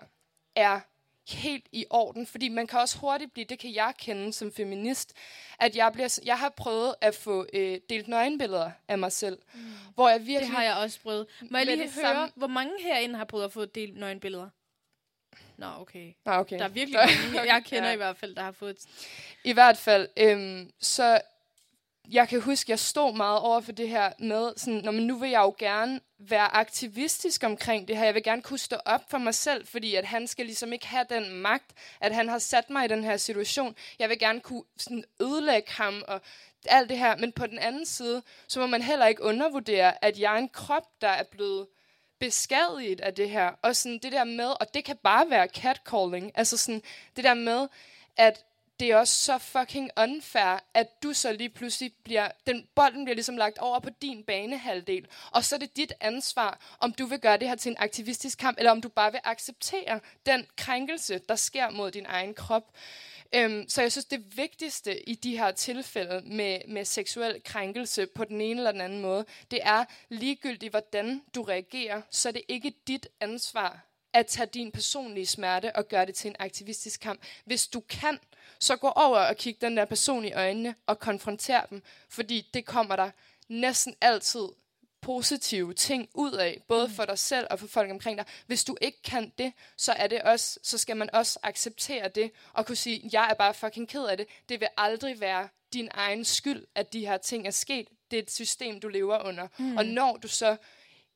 [0.56, 0.80] er
[1.30, 5.14] helt i orden, fordi man kan også hurtigt blive, det kan jeg kende som feminist,
[5.60, 9.60] at jeg, bliver, jeg har prøvet at få øh, delt nøgenbilleder af mig selv, mm.
[9.96, 10.40] hvor jeg virkelig...
[10.40, 11.28] Det har jeg også prøvet.
[11.42, 14.50] Må jeg lige høre, samme- hvor mange herinde har prøvet at få delt nøgenbilleder?
[15.58, 16.14] Nå, okay.
[16.26, 16.58] Nå, okay.
[16.60, 17.94] Der er virkelig mange, jeg kender Ja.
[17.94, 18.78] i hvert fald, der har fået...
[19.44, 21.22] I hvert fald, øhm, så
[22.12, 25.18] jeg kan huske, jeg stod meget over for det her med, sådan, når man nu
[25.18, 28.06] vil jeg jo gerne være aktivistisk omkring det her.
[28.06, 30.88] Jeg vil gerne kunne stå op for mig selv, fordi at han skal ligesom ikke
[30.88, 33.76] have den magt, at han har sat mig i den her situation.
[34.00, 36.22] Jeg vil gerne kunne sådan, ødelægge ham og
[36.66, 37.18] alt det her.
[37.18, 40.50] Men på den anden side, så må man heller ikke undervurdere, at jeg er en
[40.50, 41.68] krop, der er blevet
[42.20, 43.52] beskadiget af det her.
[43.62, 46.82] Og sådan det der med, og det kan bare være catcalling, altså sådan
[47.16, 47.68] det der med,
[48.18, 48.46] at
[48.82, 53.16] det er også så fucking unfair, at du så lige pludselig bliver, den bolden bliver
[53.16, 57.20] ligesom lagt over på din banehalvdel, og så er det dit ansvar, om du vil
[57.20, 61.22] gøre det her til en aktivistisk kamp, eller om du bare vil acceptere den krænkelse,
[61.30, 62.74] der sker mod din egen krop.
[63.36, 68.26] Øhm, så jeg synes, det vigtigste i de her tilfælde med, med seksuel krænkelse på
[68.26, 72.44] den ene eller den anden måde, det er ligegyldigt, hvordan du reagerer, så er det
[72.48, 77.22] ikke dit ansvar at tage din personlige smerte og gøre det til en aktivistisk kamp.
[77.46, 78.20] Hvis du kan,
[78.60, 82.66] så gå over og kig den der person i øjnene og konfronter dem, fordi det
[82.66, 83.12] kommer der
[83.48, 84.48] næsten altid
[85.02, 88.26] positive ting ud af, både for dig selv og for folk omkring dig.
[88.48, 92.32] Hvis du ikke kan det, så er det også, så skal man også acceptere det
[92.54, 94.28] og kunne sige, jeg er bare fucking ked af det.
[94.50, 97.88] Det vil aldrig være din egen skyld, at de her ting er sket.
[98.12, 99.48] Det er et system, du lever under.
[99.58, 99.78] Mm.
[99.78, 100.58] Og når du så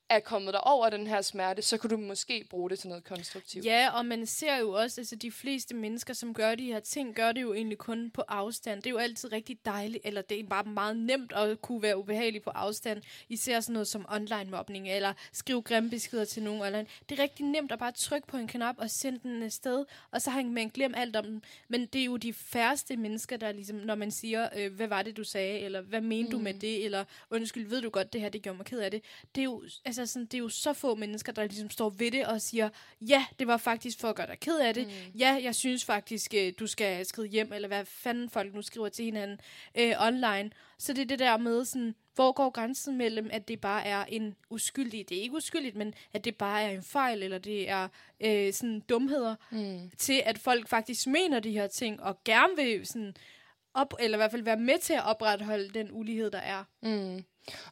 [0.09, 3.03] er kommet dig over den her smerte, så kan du måske bruge det til noget
[3.03, 3.65] konstruktivt.
[3.65, 7.15] Ja, og man ser jo også, altså de fleste mennesker, som gør de her ting,
[7.15, 8.81] gør det jo egentlig kun på afstand.
[8.81, 11.97] Det er jo altid rigtig dejligt, eller det er bare meget nemt at kunne være
[11.97, 13.01] ubehagelig på afstand.
[13.29, 16.85] Især sådan noget som online mobning, eller skrive grimme beskeder til nogen online.
[17.09, 20.21] Det er rigtig nemt at bare trykke på en knap og sende den afsted, og
[20.21, 21.43] så har man glemt alt om den.
[21.67, 25.01] Men det er jo de færreste mennesker, der ligesom, når man siger, øh, hvad var
[25.01, 26.31] det, du sagde, eller hvad mente mm.
[26.31, 28.91] du med det, eller undskyld, ved du godt, det her, det gjorde mig ked af
[28.91, 29.01] det.
[29.35, 32.11] Det er jo, altså sådan, det er jo så få mennesker, der ligesom står ved
[32.11, 32.69] det og siger,
[33.01, 34.87] ja, det var faktisk for at gøre dig ked af det.
[34.87, 35.19] Mm.
[35.19, 38.89] Ja, jeg synes faktisk, øh, du skal skride hjem, eller hvad fanden folk nu skriver
[38.89, 39.39] til hinanden
[39.77, 40.51] øh, online.
[40.77, 44.05] Så det er det der med sådan, hvor går grænsen mellem, at det bare er
[44.05, 47.69] en uskyldig, det er ikke uskyldigt, men at det bare er en fejl, eller det
[47.69, 47.87] er
[48.19, 49.91] øh, sådan dumheder, mm.
[49.97, 53.15] til at folk faktisk mener de her ting, og gerne vil sådan
[53.73, 56.63] op, eller i hvert fald være med til at opretholde den ulighed, der er.
[56.81, 57.23] Mm.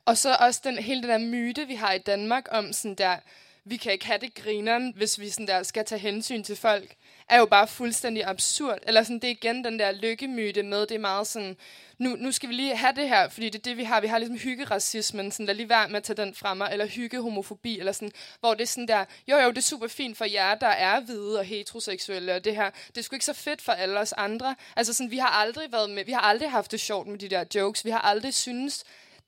[0.05, 3.17] Og så også den, hele den der myte, vi har i Danmark om sådan der,
[3.65, 6.95] vi kan ikke have det grineren, hvis vi sådan der skal tage hensyn til folk,
[7.29, 8.79] er jo bare fuldstændig absurd.
[8.83, 11.57] Eller sådan, det er igen den der lykkemyte med, det er meget sådan,
[11.97, 14.01] nu, nu skal vi lige have det her, fordi det er det, vi har.
[14.01, 17.79] Vi har ligesom hyggeracismen, sådan, lad lige være med at tage den frem, eller hyggehomofobi,
[17.79, 20.55] eller sådan, hvor det er sådan der, jo jo, det er super fint for jer,
[20.55, 23.71] der er hvide og heteroseksuelle, og det her, det er sgu ikke så fedt for
[23.71, 24.55] alle os andre.
[24.75, 27.29] Altså sådan, vi har aldrig været med, vi har aldrig haft det sjovt med de
[27.29, 28.83] der jokes, vi har aldrig synes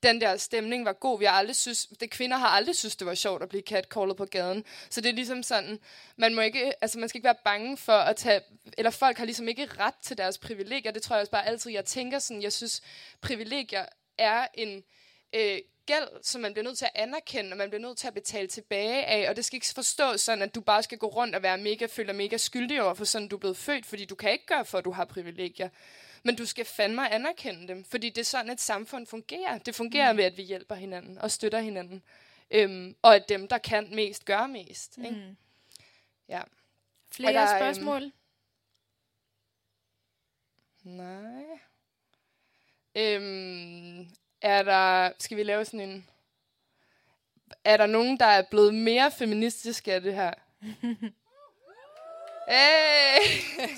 [0.05, 1.19] den der stemning var god.
[1.19, 4.17] Vi har aldrig synes, det kvinder har aldrig synes, det var sjovt at blive catcallet
[4.17, 4.63] på gaden.
[4.89, 5.79] Så det er ligesom sådan,
[6.17, 8.41] man må ikke, altså man skal ikke være bange for at tage,
[8.77, 10.91] eller folk har ligesom ikke ret til deres privilegier.
[10.91, 12.81] Det tror jeg også bare altid, jeg tænker sådan, jeg synes,
[13.21, 13.85] privilegier
[14.17, 14.83] er en
[15.35, 18.13] øh, gæld, som man bliver nødt til at anerkende, og man bliver nødt til at
[18.13, 21.35] betale tilbage af, og det skal ikke forstås sådan, at du bare skal gå rundt
[21.35, 24.15] og være mega, føler mega skyldig over for sådan, du er blevet født, fordi du
[24.15, 25.69] kan ikke gøre for, at du har privilegier.
[26.25, 29.57] Men du skal fandme anerkende dem, fordi det er sådan, et samfund fungerer.
[29.57, 30.17] Det fungerer mm.
[30.17, 32.03] ved, at vi hjælper hinanden og støtter hinanden.
[32.51, 34.97] Øhm, og at dem, der kan mest, gør mest.
[34.97, 35.11] Ikke?
[35.11, 35.37] Mm.
[36.29, 36.41] Ja.
[37.11, 38.11] Flere der, øhm, spørgsmål?
[40.83, 41.43] Nej.
[42.95, 44.09] Øhm,
[44.41, 45.11] er der...
[45.19, 46.09] Skal vi lave sådan en...
[47.63, 50.33] Er der nogen, der er blevet mere feministiske af det her?
[52.47, 53.19] hey!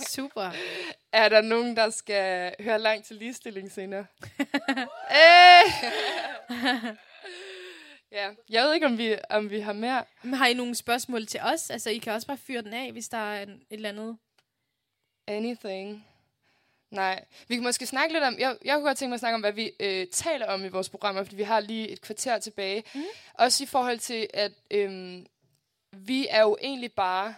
[0.07, 0.51] Super.
[1.11, 4.05] Er der nogen, der skal høre langt til ligestilling senere?
[5.15, 5.71] hey!
[8.11, 10.03] ja, jeg ved ikke, om vi, om vi har mere.
[10.23, 11.69] Men har I nogle spørgsmål til os?
[11.69, 14.17] Altså, I kan også bare fyre den af, hvis der er en, et eller andet.
[15.27, 16.05] Anything.
[16.91, 17.25] Nej.
[17.47, 18.35] Vi kan måske snakke lidt om...
[18.39, 20.67] Jeg, jeg kunne godt tænke mig at snakke om, hvad vi øh, taler om i
[20.67, 22.83] vores programmer, fordi vi har lige et kvarter tilbage.
[22.95, 23.03] Mm.
[23.33, 25.19] Også i forhold til, at øh,
[25.91, 27.35] vi er jo egentlig bare...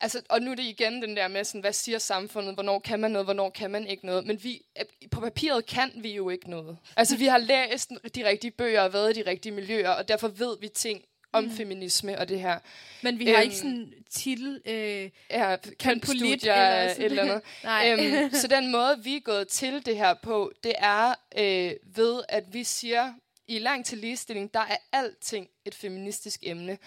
[0.00, 3.00] Altså, og nu er det igen den der med, sådan, hvad siger samfundet, hvornår kan
[3.00, 4.26] man noget, hvornår kan man ikke noget.
[4.26, 4.62] Men vi,
[5.10, 6.76] på papiret kan vi jo ikke noget.
[6.96, 10.28] Altså, vi har læst de rigtige bøger og været i de rigtige miljøer, og derfor
[10.28, 11.50] ved vi ting om mm.
[11.56, 12.58] feminisme og det her.
[13.02, 14.62] Men vi har Øhm, ikke sådan en titel.
[14.66, 17.04] Øh, Ja, Kønspolit kønsstudier eller sådan.
[17.04, 17.40] eller andet.
[17.64, 17.96] nej.
[18.24, 22.22] øhm, så den måde, vi er gået til det her på, det er øh, ved,
[22.28, 23.12] at vi siger,
[23.48, 26.78] i Lang til Ligestilling, der er alting et feministisk emne.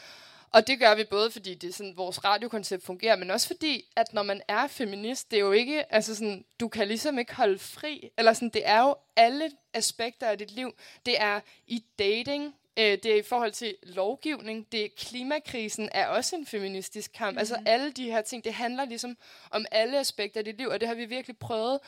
[0.51, 3.85] Og det gør vi både, fordi det er sådan, vores radiokoncept fungerer, men også fordi,
[3.95, 7.35] at når man er feminist, det er jo ikke, altså sådan, du kan ligesom ikke
[7.35, 10.73] holde fri, eller sådan, det er jo alle aspekter af dit liv.
[11.05, 16.07] Det er i dating, øh, det er i forhold til lovgivning, det er klimakrisen er
[16.07, 17.33] også en feministisk kamp.
[17.33, 17.37] Mm.
[17.37, 19.17] Altså alle de her ting, det handler ligesom
[19.51, 21.79] om alle aspekter af dit liv, og det har vi virkelig prøvet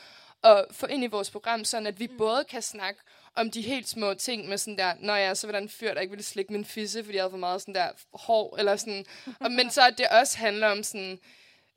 [0.44, 2.18] at få ind i vores program, sådan at vi mm.
[2.18, 3.00] både kan snakke
[3.34, 5.94] om de helt små ting med sådan der, når jeg så var der en fyr,
[5.94, 8.76] der ikke ville slikke min fisse, fordi jeg havde for meget sådan der hår, eller
[8.76, 9.06] sådan.
[9.40, 11.18] Og, men så at det også handler om sådan,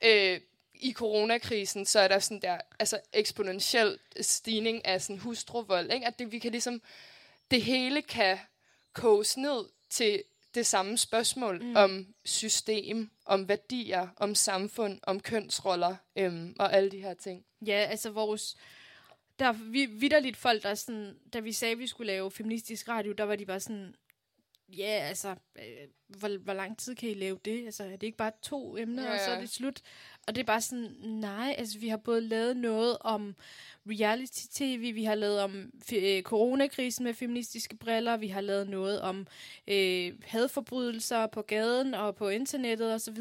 [0.03, 0.39] øh,
[0.73, 6.07] i coronakrisen, så er der sådan der, altså eksponentiel stigning af sådan hustruvold, ikke?
[6.07, 6.81] At det, vi kan ligesom,
[7.51, 8.37] det hele kan
[8.93, 10.23] koges ned til
[10.55, 11.75] det samme spørgsmål mm.
[11.75, 17.45] om system, om værdier, om samfund, om kønsroller øhm, og alle de her ting.
[17.65, 18.57] Ja, altså vores...
[19.39, 21.17] Der er vi, vidderligt folk, der er sådan...
[21.33, 23.95] Da vi sagde, at vi skulle lave feministisk radio, der var de bare sådan...
[24.69, 25.35] Ja, altså...
[25.59, 27.65] Øh, hvor, hvor lang tid kan I lave det?
[27.65, 29.81] Altså, er det ikke bare to emner, ja, Ja, og så er det slut?
[30.27, 30.95] Og det er bare sådan...
[31.03, 33.35] Nej, altså, vi har både lavet noget om
[33.89, 39.27] reality-tv, vi har lavet om øh, coronakrisen med feministiske briller, vi har lavet noget om
[39.67, 43.17] øh, hadforbrydelser på gaden og på internettet osv.,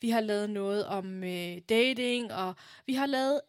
[0.00, 2.54] vi har lavet noget om øh, dating, og
[2.86, 3.40] vi har lavet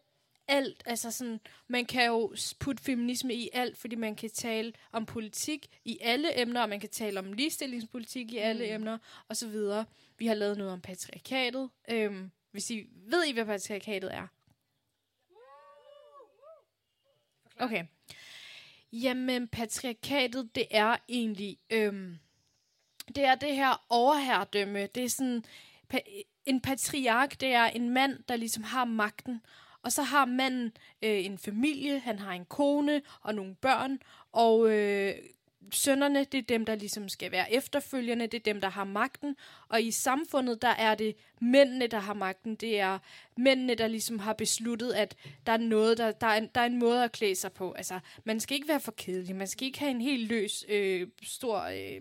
[0.48, 0.82] alt.
[0.86, 5.66] Altså sådan, man kan jo putte feminisme i alt, fordi man kan tale om politik
[5.84, 8.74] i alle emner, og man kan tale om ligestillingspolitik i alle mm.
[8.74, 9.84] emner, og så videre.
[10.18, 11.70] Vi har lavet noget om patriarkatet.
[11.90, 14.26] Øhm, hvis I ved I, hvad patriarkatet er?
[17.58, 17.84] Okay.
[18.92, 21.58] Jamen, patriarkatet, det er egentlig...
[21.70, 22.18] Øhm,
[23.08, 24.86] det er det her overherredømme.
[24.86, 25.44] Det er sådan...
[25.94, 29.40] Pa- en patriark, det er en mand, der ligesom har magten.
[29.82, 33.98] Og så har manden øh, en familie, han har en kone og nogle børn,
[34.32, 35.14] og øh,
[35.70, 39.36] sønnerne, det er dem, der ligesom skal være efterfølgende, det er dem, der har magten.
[39.68, 42.54] Og i samfundet, der er det mændene, der har magten.
[42.54, 42.98] Det er
[43.36, 46.66] mændene, der ligesom har besluttet, at der er noget, der, der, er, en, der er
[46.66, 47.72] en måde at klæde sig på.
[47.72, 51.08] Altså, man skal ikke være for kedelig, man skal ikke have en helt løs, øh,
[51.22, 51.60] stor...
[51.62, 52.00] Øh,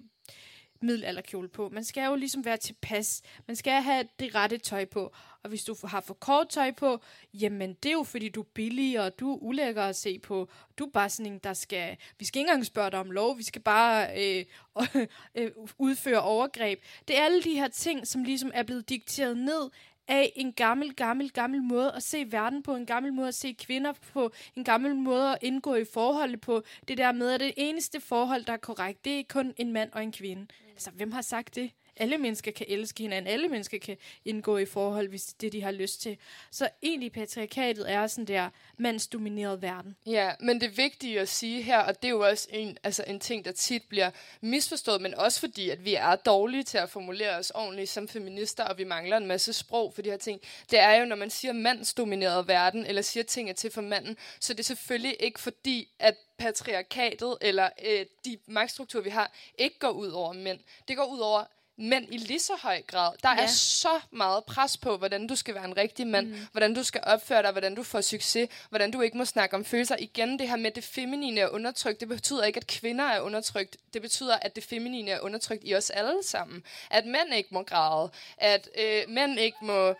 [0.82, 1.69] middelalderkjole på.
[1.69, 3.21] Man skal jo ligesom være tilpas.
[3.47, 5.13] Man skal have det rette tøj på.
[5.43, 7.01] Og hvis du har for kort tøj på,
[7.34, 10.49] jamen det er jo fordi, du er billig, og du er ulækker at se på.
[10.80, 11.97] Du er bare sådan en, der skal...
[12.19, 14.45] Vi skal ikke engang spørge dig om lov, vi skal bare øh,
[15.36, 16.80] øh, udføre overgreb.
[17.07, 19.69] Det er alle de her ting, som ligesom er blevet dikteret ned
[20.08, 23.56] af en gammel, gammel, gammel måde at se verden på, en gammel måde at se
[23.60, 26.64] kvinder på, en gammel måde at indgå i forholdet på.
[26.88, 29.89] Det der med, at det eneste forhold, der er korrekt, det er kun en mand
[29.93, 30.41] og en kvinde.
[30.41, 30.70] Mm.
[30.70, 31.72] Altså, hvem har sagt det?
[31.98, 33.34] Alle mennesker kan elske hinanden.
[33.34, 36.18] Alle mennesker kan indgå i forhold, hvis det de har lyst til.
[36.52, 39.96] Så egentlig patriarkatet er sådan der mandsdomineret verden.
[40.06, 43.20] Ja, men det vigtige at sige her, og det er jo også en, altså en
[43.20, 47.38] ting, der tit bliver misforstået, men også fordi, at vi er dårlige til at formulere
[47.38, 50.41] os ordentligt som feminister, og vi mangler en masse sprog for de her ting.
[50.72, 54.18] Det er jo, når man siger mandsdomineret verden, eller siger ting er til for manden,
[54.39, 59.80] så det er selvfølgelig ikke fordi, at patriarkatet eller øh, de magtstrukturer, vi har, ikke
[59.80, 60.60] går ud over mænd.
[60.88, 61.43] Det går ud over
[61.78, 63.11] mænd i lige så høj grad.
[63.23, 63.43] Der ja.
[63.43, 66.47] Er så meget pres på, hvordan du skal være en rigtig mand, mm.
[66.51, 69.65] hvordan du skal opføre dig, hvordan du får succes, hvordan du ikke må snakke om
[69.65, 69.95] følelser.
[69.99, 73.78] Igen, det her med det feminine er undertrykt, det betyder ikke, at kvinder er undertrykt.
[73.93, 76.63] Det betyder, at det feminine er undertrykt i os alle sammen.
[76.91, 79.95] At mænd ikke må græde, at øh, mænd ikke må...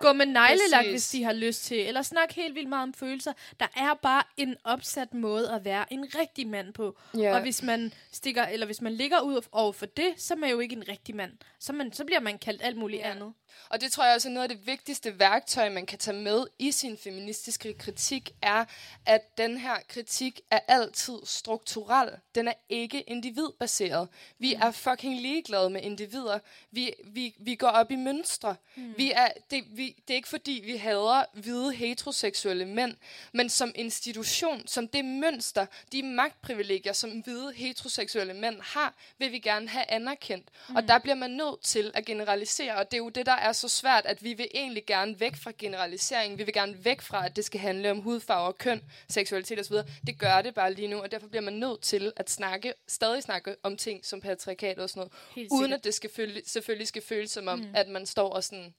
[0.00, 0.90] Gå med neglelak, Præcis.
[0.90, 1.78] hvis de har lyst til.
[1.88, 3.32] Eller snak helt vildt meget om følelser.
[3.60, 6.98] Der er bare en opsat måde at være en rigtig mand på.
[7.16, 7.34] Ja.
[7.34, 10.50] Og hvis man stikker, eller hvis man ligger ud over for det, så er man
[10.50, 11.32] jo ikke en rigtig mand.
[11.58, 13.10] Så, man, så bliver man kaldt alt muligt Ja.
[13.10, 13.32] andet.
[13.68, 16.46] Og det tror jeg også er noget af det vigtigste værktøj, man kan tage med
[16.58, 18.64] i sin feministiske kritik, er,
[19.06, 22.10] at den her kritik er altid strukturel.
[22.34, 24.08] Den er ikke individbaseret.
[24.38, 26.38] Vi er fucking ligeglade med individer.
[26.70, 28.56] Vi, vi, vi går op i mønstre.
[28.76, 28.94] Mm.
[28.96, 32.94] Vi er, det, vi, det er ikke fordi, vi hader hvide heteroseksuelle mænd,
[33.32, 39.38] men som institution, som det mønster, de magtprivilegier, som hvide heteroseksuelle mænd har, vil vi
[39.38, 40.48] gerne have anerkendt.
[40.68, 40.76] Mm.
[40.76, 43.47] Og der bliver man nødt til at generalisere, og det er jo det, der er
[43.52, 46.38] så svært, at vi vil egentlig gerne væk fra generalisering.
[46.38, 49.76] Vi vil gerne væk fra, at det skal handle om hudfarve, køn, seksualitet osv.
[50.06, 53.22] Det gør det bare lige nu, og derfor bliver man nødt til at snakke, stadig
[53.22, 55.78] snakke om ting som patriarkat og sådan noget, Helt uden sikkert.
[55.78, 57.70] at det skal føle, selvfølgelig skal føles som om, mm.
[57.74, 58.74] at man står og sådan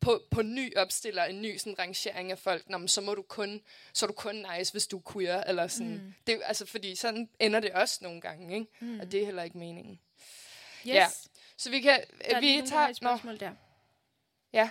[0.00, 3.22] på, på ny opstiller en ny sådan, rangering af folk, Nå, men så må du
[3.22, 3.60] kun,
[3.92, 5.92] så er du kun nice, hvis du er queer, eller sådan.
[5.92, 6.14] Mm.
[6.26, 8.66] Det, er altså, fordi sådan ender det også nogle gange, ikke?
[8.80, 9.00] Mm.
[9.00, 10.00] Og det er heller ikke meningen.
[10.86, 10.94] Yes.
[10.94, 11.06] Ja.
[11.56, 12.00] Så vi kan,
[12.30, 13.50] Der er vi tager, et nå, spørgsmål der
[14.52, 14.70] ja.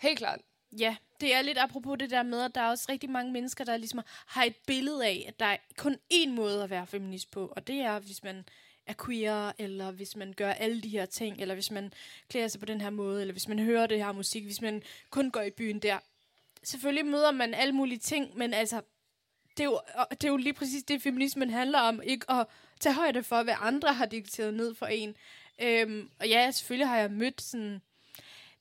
[0.00, 0.40] Helt klart.
[0.72, 3.64] Ja, det er lidt apropos det der med, at der er også rigtig mange mennesker,
[3.64, 7.30] der ligesom har et billede af, at der er kun én måde at være feminist
[7.30, 8.44] på, og det er, hvis man
[8.86, 11.92] er queer, eller hvis man gør alle de her ting, eller hvis man
[12.28, 14.82] klæder sig på den her måde, eller hvis man hører det her musik, hvis man
[15.10, 15.98] kun går i byen der.
[16.62, 18.82] Selvfølgelig møder man alle mulige ting, men altså,
[19.58, 19.80] det er jo,
[20.10, 22.46] det er jo lige præcis det, feminismen handler om, ikke at
[22.80, 25.16] tage højde for, hvad andre har dikteret ned for en.
[25.62, 27.80] Øhm, og ja, selvfølgelig har jeg mødt sådan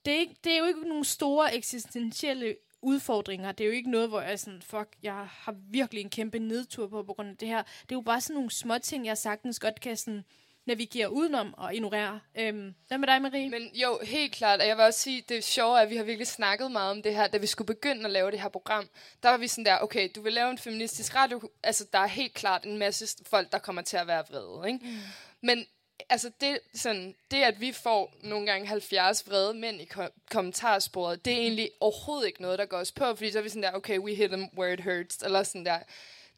[0.08, 3.52] det er, ikke, det er jo ikke nogle store eksistentielle udfordringer.
[3.52, 6.39] Det er jo ikke noget, hvor jeg er sådan, fuck, jeg har virkelig en kæmpe
[6.39, 7.64] nedtur på på grund af det her.
[7.64, 10.24] Det er jo bare sådan nogle små ting, jeg sagtens godt kan sådan
[10.68, 12.20] navigere udenom og ignorere.
[12.39, 13.49] Øhm, hvad med dig, Marie?
[13.49, 14.61] Men jo, helt klart.
[14.61, 17.01] Og jeg vil også sige, det er sjovt, at vi har virkelig snakket meget om
[17.03, 18.89] det her, da vi skulle begynde at lave det her program.
[19.24, 21.49] Der var vi sådan der, okay, du vil lave en feministisk radio.
[21.63, 24.86] Altså, der er helt klart en masse folk, der kommer til at være vrede, ikke?
[24.86, 24.97] Mm.
[25.41, 25.65] Men
[26.09, 31.26] altså, det, sådan, det, at vi får nogle gange 70 vrede mænd i ko- kommentarsporet,
[31.26, 33.63] det er egentlig overhovedet ikke noget, der går os på, fordi så er vi sådan
[33.63, 35.80] der, okay, we hit them where it hurts, eller sådan der.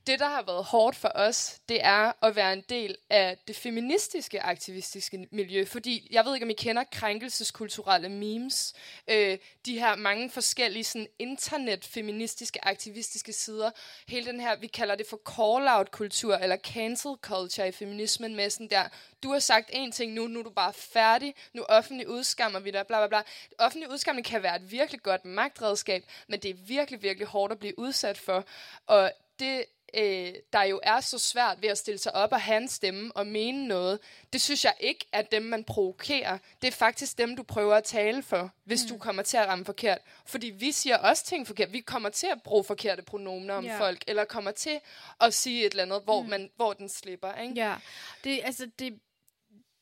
[0.09, 3.55] Det, der har været hårdt for os, det er at være en del af det
[3.55, 8.73] feministiske aktivistiske miljø, fordi jeg ved ikke, om I kender krænkelseskulturelle memes,
[9.07, 13.71] øh, de her mange forskellige sådan, internet-feministiske aktivistiske sider,
[14.07, 18.69] hele den her, vi kalder det for call-out-kultur, eller cancel culture i feminismen, med sådan
[18.69, 18.83] der,
[19.23, 22.71] du har sagt én ting nu, nu er du bare færdig, nu offentlig udskammer vi
[22.71, 23.21] dig, bla bla bla.
[23.59, 27.59] Offentlig udskamning kan være et virkelig godt magtredskab, men det er virkelig, virkelig hårdt at
[27.59, 28.45] blive udsat for,
[28.87, 32.61] og det øh, der jo er så svært ved at stille sig op og have
[32.61, 33.99] en stemme og mene noget,
[34.33, 36.37] det synes jeg ikke er dem, man provokerer.
[36.61, 38.89] Det er faktisk dem, du prøver at tale for, hvis mm.
[38.89, 39.97] du kommer til at ramme forkert.
[40.25, 41.73] Fordi vi siger også ting forkert.
[41.73, 43.79] Vi kommer til at bruge forkerte pronomener om Ja.
[43.79, 44.79] folk, eller kommer til
[45.21, 46.29] at sige et eller andet, hvor, mm.
[46.29, 47.33] man, hvor den slipper.
[47.33, 47.53] Ikke?
[47.55, 47.75] Ja,
[48.23, 48.99] det, altså, det,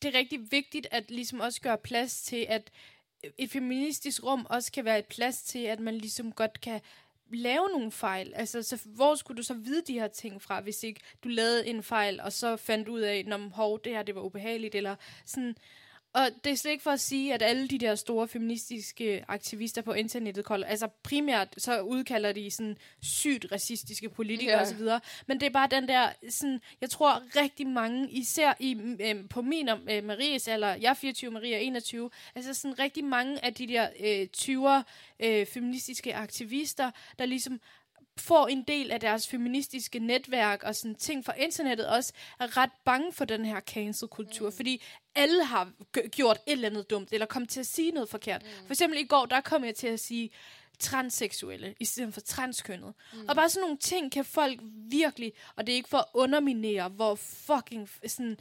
[0.02, 2.72] det er rigtig vigtigt at ligesom også gøre plads til, at
[3.38, 6.82] et feministisk rum også kan være et plads til, at man ligesom godt kan
[7.32, 8.34] lave nogle fejl.
[8.36, 11.68] Altså, så hvor skulle du så vide de her ting fra, hvis ikke du lavede
[11.68, 14.96] en fejl, og så fandt ud af, når hov, det her det var ubehageligt, eller
[15.26, 15.56] sådan...
[16.14, 19.82] Og det er slet ikke for at sige, at alle de der store feministiske aktivister
[19.82, 24.68] på internettet, kolder, altså primært så udkalder de sådan sygt racistiske politikere yeah.
[24.68, 29.30] osv., men det er bare den der, sådan, jeg tror rigtig mange, især i, øh,
[29.30, 33.04] på min og øh, Maries alder, jeg er 24, Marie er 21, altså sådan rigtig
[33.04, 34.84] mange af de der øh, 20'er
[35.20, 37.60] øh, feministiske aktivister, der ligesom
[38.22, 42.72] får en del af deres feministiske netværk og sådan ting fra internettet også, er ret
[42.86, 44.56] bange for den her cancel-kultur, mm.
[44.56, 44.84] fordi
[45.16, 45.72] alle har
[46.12, 48.44] gjort et eller andet dumt, eller kommet til at sige noget forkert.
[48.44, 48.66] Mm.
[48.66, 50.30] For eksempel i går, der kom jeg til at sige
[50.80, 52.94] transseksuelle, i stedet for transkønnet.
[53.14, 53.26] Mm.
[53.30, 54.60] Og bare sådan nogle ting kan folk
[54.90, 58.38] virkelig, og det er ikke for at underminere, hvor fucking sådan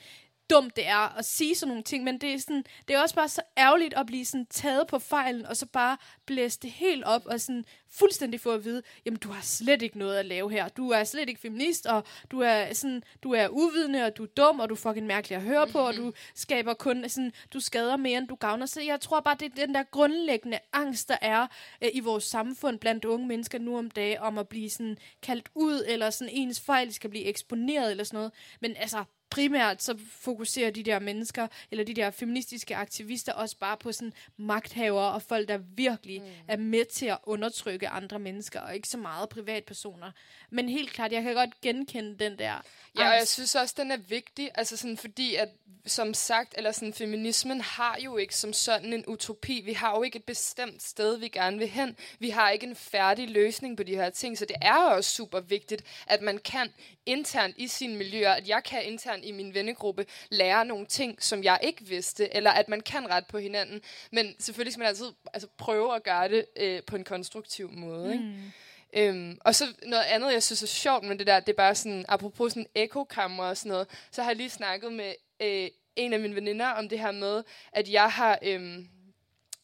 [0.51, 3.15] dumt det er at sige sådan nogle ting, men det er, sådan, det er også
[3.15, 7.05] bare så ærgerligt at blive sådan taget på fejlen, og så bare blæse det helt
[7.05, 10.51] op, og sådan fuldstændig få at vide, jamen du har slet ikke noget at lave
[10.51, 10.69] her.
[10.69, 14.27] Du er slet ikke feminist, og du er, sådan, du er uvidende, og du er
[14.27, 17.61] dum, og du er fucking mærkelig at høre på, og du skaber kun, sådan, du
[17.61, 18.67] skader mere, end du gavner.
[18.67, 21.47] Så jeg tror bare, det er den der grundlæggende angst, der er
[21.83, 25.49] øh, i vores samfund blandt unge mennesker nu om dagen, om at blive sådan kaldt
[25.55, 28.33] ud, eller sådan ens fejl skal blive eksponeret, eller sådan noget.
[28.61, 33.77] Men altså, primært så fokuserer de der mennesker, eller de der feministiske aktivister, også bare
[33.77, 36.27] på sådan magthavere og folk, der virkelig mm.
[36.49, 40.11] er med til at undertrykke andre mennesker, og ikke så meget privatpersoner.
[40.51, 42.61] Men helt klart, jeg kan godt genkende den der
[42.99, 45.49] Ja, og jeg synes også, den er vigtig, altså sådan fordi, at
[45.87, 49.61] som sagt, eller sådan, feminismen har jo ikke som sådan en utopi.
[49.61, 51.97] Vi har jo ikke et bestemt sted, vi gerne vil hen.
[52.19, 55.41] Vi har ikke en færdig løsning på de her ting, så det er også super
[55.41, 56.73] vigtigt, at man kan
[57.07, 61.45] internt i sine miljøer, at jeg kan internt i min vennegruppe lære nogle ting, som
[61.45, 63.81] jeg ikke vidste, eller at man kan rette på hinanden.
[64.13, 68.13] Men selvfølgelig skal man altid altså, prøve at gøre det øh, på en konstruktiv måde.
[68.13, 68.25] Ikke?
[68.25, 68.53] Mm.
[68.97, 71.75] Øhm, og så noget andet, jeg synes er sjovt med det der, det er bare
[71.75, 76.13] sådan, apropos sådan ekokammer og sådan noget, så har jeg lige snakket med øh, en
[76.13, 77.43] af mine veninder om det her med,
[77.73, 78.89] at jeg har øhm,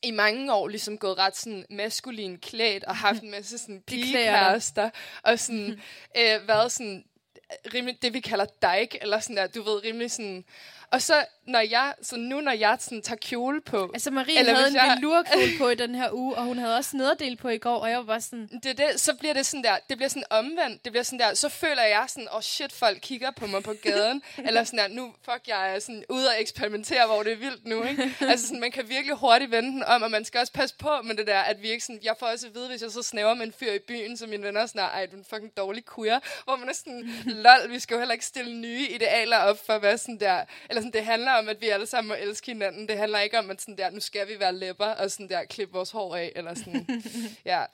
[0.03, 4.91] i mange år ligesom gået ret sådan maskulin klædt og haft en masse sådan pigekærester
[5.23, 5.81] og sådan
[6.19, 7.05] øh, været sådan
[7.75, 10.45] rimelig det, vi kalder dyke, eller sådan der, du ved, rimelig sådan,
[10.93, 14.55] og så, når jeg, så nu når jeg sådan tager kjole på, Altså, Marie Eller
[14.55, 17.49] havde en jeg- velurkjole på i den her uge, og hun havde også nederdel på
[17.49, 18.49] i går, og jeg var bare sådan...
[18.63, 21.35] det, det, så bliver det sådan der, det bliver sådan omvendt, det bliver sådan der,
[21.35, 24.79] så føler jeg sådan, åh oh shit, folk kigger på mig på gaden, eller sådan
[24.79, 28.15] der, nu, fuck, jeg er sådan ude og eksperimentere, hvor det er vildt nu, ikke?
[28.21, 30.91] Altså sådan, man kan virkelig hurtigt vende den om, og man skal også passe på
[31.05, 33.03] med det der, at vi ikke sådan, jeg får også at vide, hvis jeg så
[33.03, 35.27] snæver med en fyr i byen, så mine venner er sådan, ej, du er en
[35.31, 38.89] fucking dårlig queer, hvor man er sådan, lol, vi skal jo heller ikke stille nye
[38.89, 42.09] idealer op for, hvad sådan der, eller sådan, det handler om, at vi alle sammen
[42.09, 44.87] må elske hinanden, det handler ikke om, at sådan der, nu skal vi være læpper,
[44.87, 47.03] og sådan der, klippe vores hår af, eller sådan,
[47.45, 47.65] ja.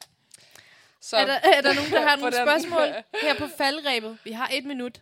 [1.00, 2.88] Så, Er der, er der nogen, der har nogle Hvordan- spørgsmål
[3.22, 4.18] her på faldrebet?
[4.24, 5.00] Vi har et minut.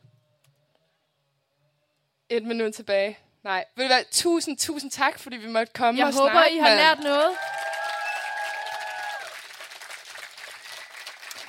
[2.28, 3.18] Et minut tilbage.
[3.44, 3.64] Nej.
[3.76, 4.04] Ved du hvad?
[4.12, 6.54] Tusind, tusind tak, fordi vi måtte komme Jeg og håber, snakke.
[6.56, 7.30] I har lært noget.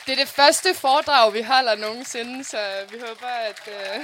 [0.05, 2.57] Det er det første foredrag, vi holder nogensinde, så
[2.91, 3.61] vi håber, at...
[3.67, 4.01] Øh...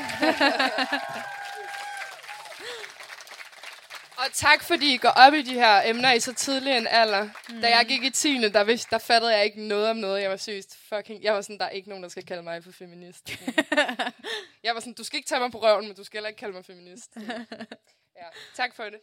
[4.18, 7.30] og tak, fordi I går op i de her emner i så tidlig en alder.
[7.50, 7.62] Mm.
[7.62, 8.50] Da jeg gik i 10.
[8.50, 10.22] Der, vidste, der fattede jeg ikke noget om noget.
[10.22, 11.24] Jeg var seriøst fucking...
[11.24, 13.30] Jeg var sådan, der er ikke nogen, der skal kalde mig for feminist.
[14.64, 16.40] jeg var sådan, du skal ikke tage mig på røven, men du skal heller ikke
[16.40, 17.18] kalde mig feminist.
[18.22, 18.28] ja.
[18.56, 19.00] Tak for det.